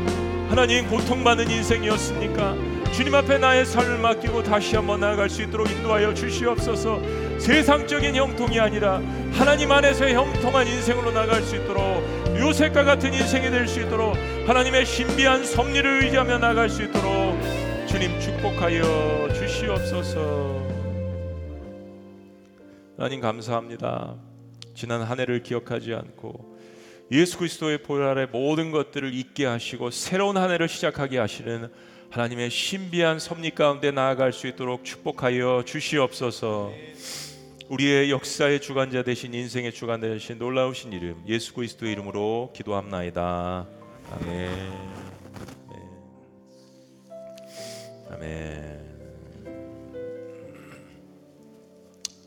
하나님 0.48 0.88
고통받는 0.88 1.50
인생이었습니까? 1.50 2.73
주님 2.96 3.12
앞에 3.12 3.38
나의 3.38 3.66
삶을 3.66 3.98
맡기고 3.98 4.44
다시 4.44 4.76
한번 4.76 5.00
나아갈 5.00 5.28
수 5.28 5.42
있도록 5.42 5.68
인도하여 5.68 6.14
주시옵소서. 6.14 7.02
세상적인 7.40 8.14
형통이 8.14 8.60
아니라 8.60 9.02
하나님 9.32 9.72
안에서의 9.72 10.14
형통한 10.14 10.64
인생으로 10.68 11.10
나갈 11.10 11.42
수 11.42 11.56
있도록 11.56 11.82
요셉과 12.38 12.84
같은 12.84 13.12
인생이 13.12 13.50
될 13.50 13.66
수 13.66 13.80
있도록 13.80 14.14
하나님의 14.46 14.86
신비한 14.86 15.44
섭리를 15.44 16.04
의지하며 16.04 16.38
나갈 16.38 16.68
수 16.70 16.84
있도록 16.84 17.36
주님 17.88 18.20
축복하여 18.20 19.28
주시옵소서. 19.34 20.62
하나님 22.96 23.20
감사합니다. 23.20 24.14
지난 24.76 25.02
한 25.02 25.18
해를 25.18 25.42
기억하지 25.42 25.94
않고 25.94 26.54
예수 27.10 27.38
그리스도의 27.38 27.78
보혈 27.82 28.04
아래 28.04 28.26
모든 28.26 28.70
것들을 28.70 29.12
잊게 29.12 29.46
하시고 29.46 29.90
새로운 29.90 30.36
한 30.36 30.52
해를 30.52 30.68
시작하게 30.68 31.18
하시는 31.18 31.70
하나님의 32.14 32.48
신비한 32.48 33.18
섭리 33.18 33.50
가운데 33.50 33.90
나아갈 33.90 34.32
수 34.32 34.46
있도록 34.46 34.84
축복하여 34.84 35.64
주시옵소서. 35.66 36.70
우리의 37.68 38.12
역사의 38.12 38.60
주관자 38.60 39.02
되신 39.02 39.34
인생의 39.34 39.72
주관자 39.72 40.06
되신 40.06 40.38
놀라우신 40.38 40.92
이름 40.92 41.20
예수 41.26 41.52
그리스도의 41.54 41.90
이름으로 41.90 42.52
기도합나이다. 42.54 43.66
아멘. 44.12 44.50
아멘. 48.12 48.84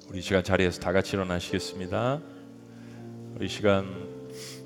우리 0.09 0.21
시간 0.21 0.43
자리에서 0.43 0.81
다 0.81 0.91
같이 0.91 1.15
일어나시겠습니다. 1.15 2.21
우리 3.35 3.47
시간 3.47 3.85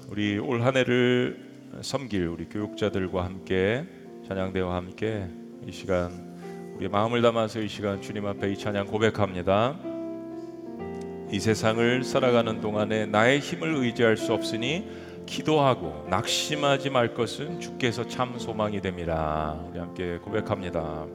우리 0.08 0.40
올 0.40 0.64
한 0.64 0.76
해를 0.78 1.70
섬길 1.84 2.26
우리 2.26 2.50
교육자들과 2.50 3.24
함께 3.24 3.86
찬양대와 4.28 4.76
함께 4.76 5.28
이 5.68 5.72
시간 5.72 6.32
우리 6.78 6.88
마음을 6.88 7.22
담아서 7.22 7.60
이 7.60 7.68
시간 7.68 8.02
주님 8.02 8.26
앞에 8.26 8.52
이 8.52 8.58
찬양 8.58 8.88
고백합니다. 8.88 9.78
이 11.32 11.40
세상을 11.40 12.04
살아가는 12.04 12.60
동안에 12.60 13.06
나의 13.06 13.40
힘을 13.40 13.76
의지할 13.76 14.18
수 14.18 14.34
없으니 14.34 14.88
기도하고 15.26 16.08
낙심하지 16.10 16.90
말 16.90 17.14
것은 17.14 17.60
주께서 17.60 18.08
참 18.08 18.38
소망이 18.38 18.82
됩니다. 18.82 19.58
우리 19.70 19.80
함께 19.80 20.18
고백합니다. 20.18 21.06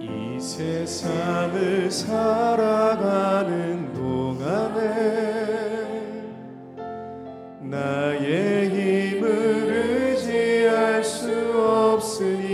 이 0.00 0.38
세상을 0.38 1.90
살아가는 1.90 3.92
동안에 3.94 5.95
나의 7.70 8.68
힘을 8.68 10.14
의지할 10.14 11.02
수 11.02 11.32
없으니 11.60 12.46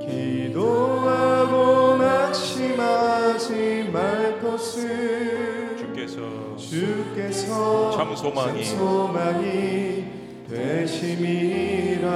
기도하고 0.00 1.96
낙심하지 1.96 3.90
말 3.92 4.40
것을 4.40 5.76
주께서 5.76 6.56
주께서 6.56 7.90
참 7.90 8.14
소망이 8.14 8.64
참 8.64 8.78
소망이 8.78 10.04
되심이라. 10.48 12.10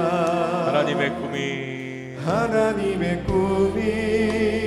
하나님의 0.67 1.09
꿈이 1.15 2.15
하나님의 2.25 3.23
꿈이 3.25 4.54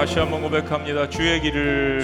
다시 0.00 0.18
한번 0.18 0.40
고백합니다. 0.40 1.10
주의 1.10 1.38
길을. 1.42 2.00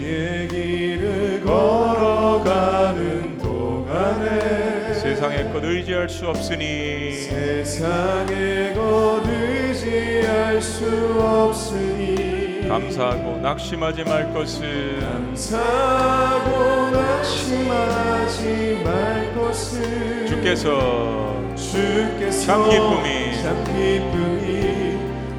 주의 0.00 0.48
길을 0.48 1.40
걸어가는 1.44 3.38
동안에 3.38 4.92
세상의 4.94 5.52
것 5.52 5.62
의지할 5.62 6.08
수 6.08 6.26
없으니. 6.26 7.12
세상의 7.12 8.74
것 8.74 9.22
의지할 9.24 10.60
수 10.60 10.84
없으니. 11.16 12.66
감사하고 12.66 13.38
낙심하지 13.38 14.02
말 14.02 14.34
것은. 14.34 14.98
감사하고 14.98 16.90
낙심하지 16.90 18.80
말 18.84 19.32
것을 19.36 20.26
주께서 20.26 21.40
주께서 21.54 22.46
참 22.46 22.68
기쁨이 22.68 23.40
참 23.40 23.64
기쁨이 23.64 24.77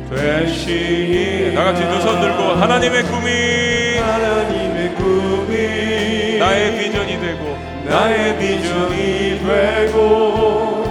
되시니. 0.09 1.53
다 1.55 1.63
같이 1.65 1.81
두 1.83 2.01
손 2.01 2.19
들고 2.21 2.41
하나님의 2.59 3.03
꿈이 3.03 3.97
하나님의 3.99 4.95
꿈이 4.95 6.37
나의 6.39 6.77
비전이 6.79 7.19
되고 7.19 7.57
나의 7.85 8.37
비전이 8.39 9.39
되고 9.45 10.85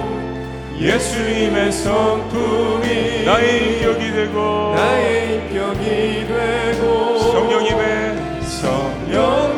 예수님의 0.79 1.73
성품이 1.73 3.25
나의 3.25 3.75
인격이 3.75 4.12
되고 4.12 4.75
나의 4.77 5.35
인격이 5.35 6.27
되고 6.29 7.19
성령님의 7.19 8.43
성령 8.43 9.58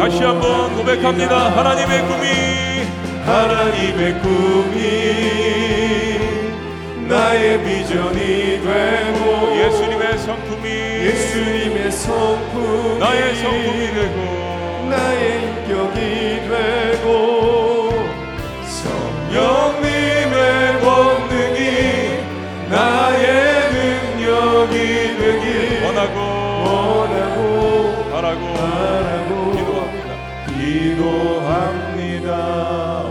다시 0.00 0.22
한번 0.24 0.74
고백합니다. 0.76 1.54
하나님의 1.58 2.00
꿈이 2.06 2.26
하나님의 3.26 4.18
꿈이 4.22 4.80
나의 7.06 7.62
비전이 7.62 8.62
되고 8.64 9.54
예수님의 9.58 10.16
성품이 10.16 10.66
예수님의 10.70 11.92
성품이 11.92 12.98
나의 12.98 13.34
성품이 13.36 13.92
되고 13.92 14.88
나의 14.88 15.42
인격이 15.66 16.00
되고 16.48 17.92
성령님의 19.28 20.80
권능이 20.80 21.60
나의 22.70 23.26
능력이 24.16 24.76
되길 25.18 25.84
원하고 25.84 26.18
원하고 26.64 28.10
바라고. 28.10 28.99
기도합니다. 31.00 32.36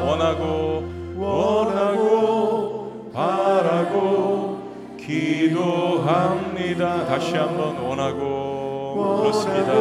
원하고 0.06 0.84
원하고 1.16 3.10
바라고 3.12 4.96
기도합니다. 4.98 7.08
다시 7.08 7.36
한번 7.36 7.78
원하고 7.78 9.22
그렇습니다. 9.22 9.74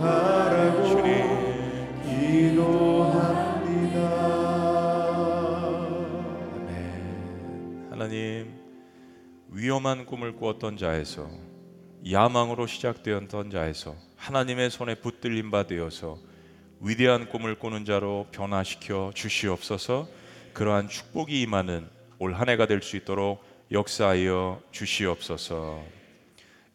바라고 0.00 0.88
주님 0.88 1.12
기도합니다. 2.02 4.00
하나님 7.90 8.58
위험한 9.52 10.06
꿈을 10.06 10.34
꾸었던 10.34 10.76
자에서 10.76 11.28
야망으로 12.10 12.66
시작되었던 12.66 13.50
자에서 13.50 13.94
하나님의 14.16 14.70
손에 14.70 14.96
붙들림 14.96 15.52
바 15.52 15.68
되어서 15.68 16.18
위대한 16.80 17.28
꿈을 17.28 17.56
꾸는 17.58 17.84
자로 17.84 18.26
변화시켜 18.32 19.12
주시옵소서. 19.14 20.08
그러한 20.54 20.88
축복이 20.88 21.40
임하는 21.42 21.86
올 22.18 22.34
한 22.34 22.48
해가 22.48 22.66
될 22.66 22.82
수 22.82 22.96
있도록 22.96 23.42
역사하여 23.70 24.60
주시옵소서. 24.72 25.82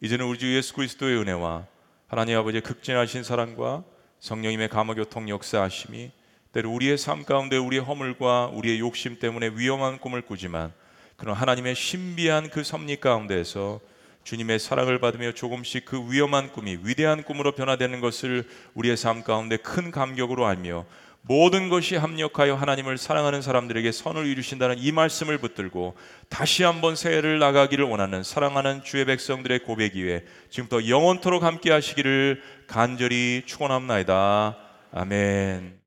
이제는 0.00 0.26
우리 0.26 0.38
주 0.38 0.54
예수 0.56 0.74
그리스도의 0.74 1.18
은혜와 1.18 1.66
하나님 2.06 2.38
아버지의 2.38 2.62
극진하신 2.62 3.22
사랑과 3.24 3.82
성령님의 4.20 4.68
감화교통 4.68 5.28
역사하심이 5.28 6.10
때로 6.52 6.72
우리의 6.72 6.96
삶 6.98 7.24
가운데 7.24 7.56
우리의 7.56 7.82
허물과 7.82 8.46
우리의 8.54 8.78
욕심 8.78 9.18
때문에 9.18 9.50
위험한 9.54 9.98
꿈을 9.98 10.22
꾸지만 10.22 10.72
그런 11.16 11.34
하나님의 11.34 11.74
신비한 11.74 12.50
그 12.50 12.62
섭리 12.62 12.96
가운데에서 13.00 13.80
주님의 14.26 14.58
사랑을 14.58 14.98
받으며 14.98 15.30
조금씩 15.30 15.84
그 15.84 16.10
위험한 16.10 16.50
꿈이 16.50 16.78
위대한 16.82 17.22
꿈으로 17.22 17.52
변화되는 17.52 18.00
것을 18.00 18.44
우리의 18.74 18.96
삶 18.96 19.22
가운데 19.22 19.56
큰 19.56 19.92
감격으로 19.92 20.46
알며 20.46 20.84
모든 21.22 21.68
것이 21.68 21.94
합력하여 21.94 22.56
하나님을 22.56 22.98
사랑하는 22.98 23.40
사람들에게 23.40 23.92
선을 23.92 24.26
이루신다는 24.26 24.78
이 24.78 24.90
말씀을 24.90 25.38
붙들고 25.38 25.96
다시 26.28 26.64
한번 26.64 26.96
새해를 26.96 27.38
나가기를 27.38 27.84
원하는 27.84 28.24
사랑하는 28.24 28.82
주의 28.82 29.04
백성들의 29.04 29.60
고백 29.60 29.94
위에 29.94 30.24
지금부터 30.50 30.88
영원토록 30.88 31.44
함께 31.44 31.70
하시기를 31.70 32.42
간절히 32.66 33.44
축원합나이다. 33.46 34.56
아멘. 34.90 35.85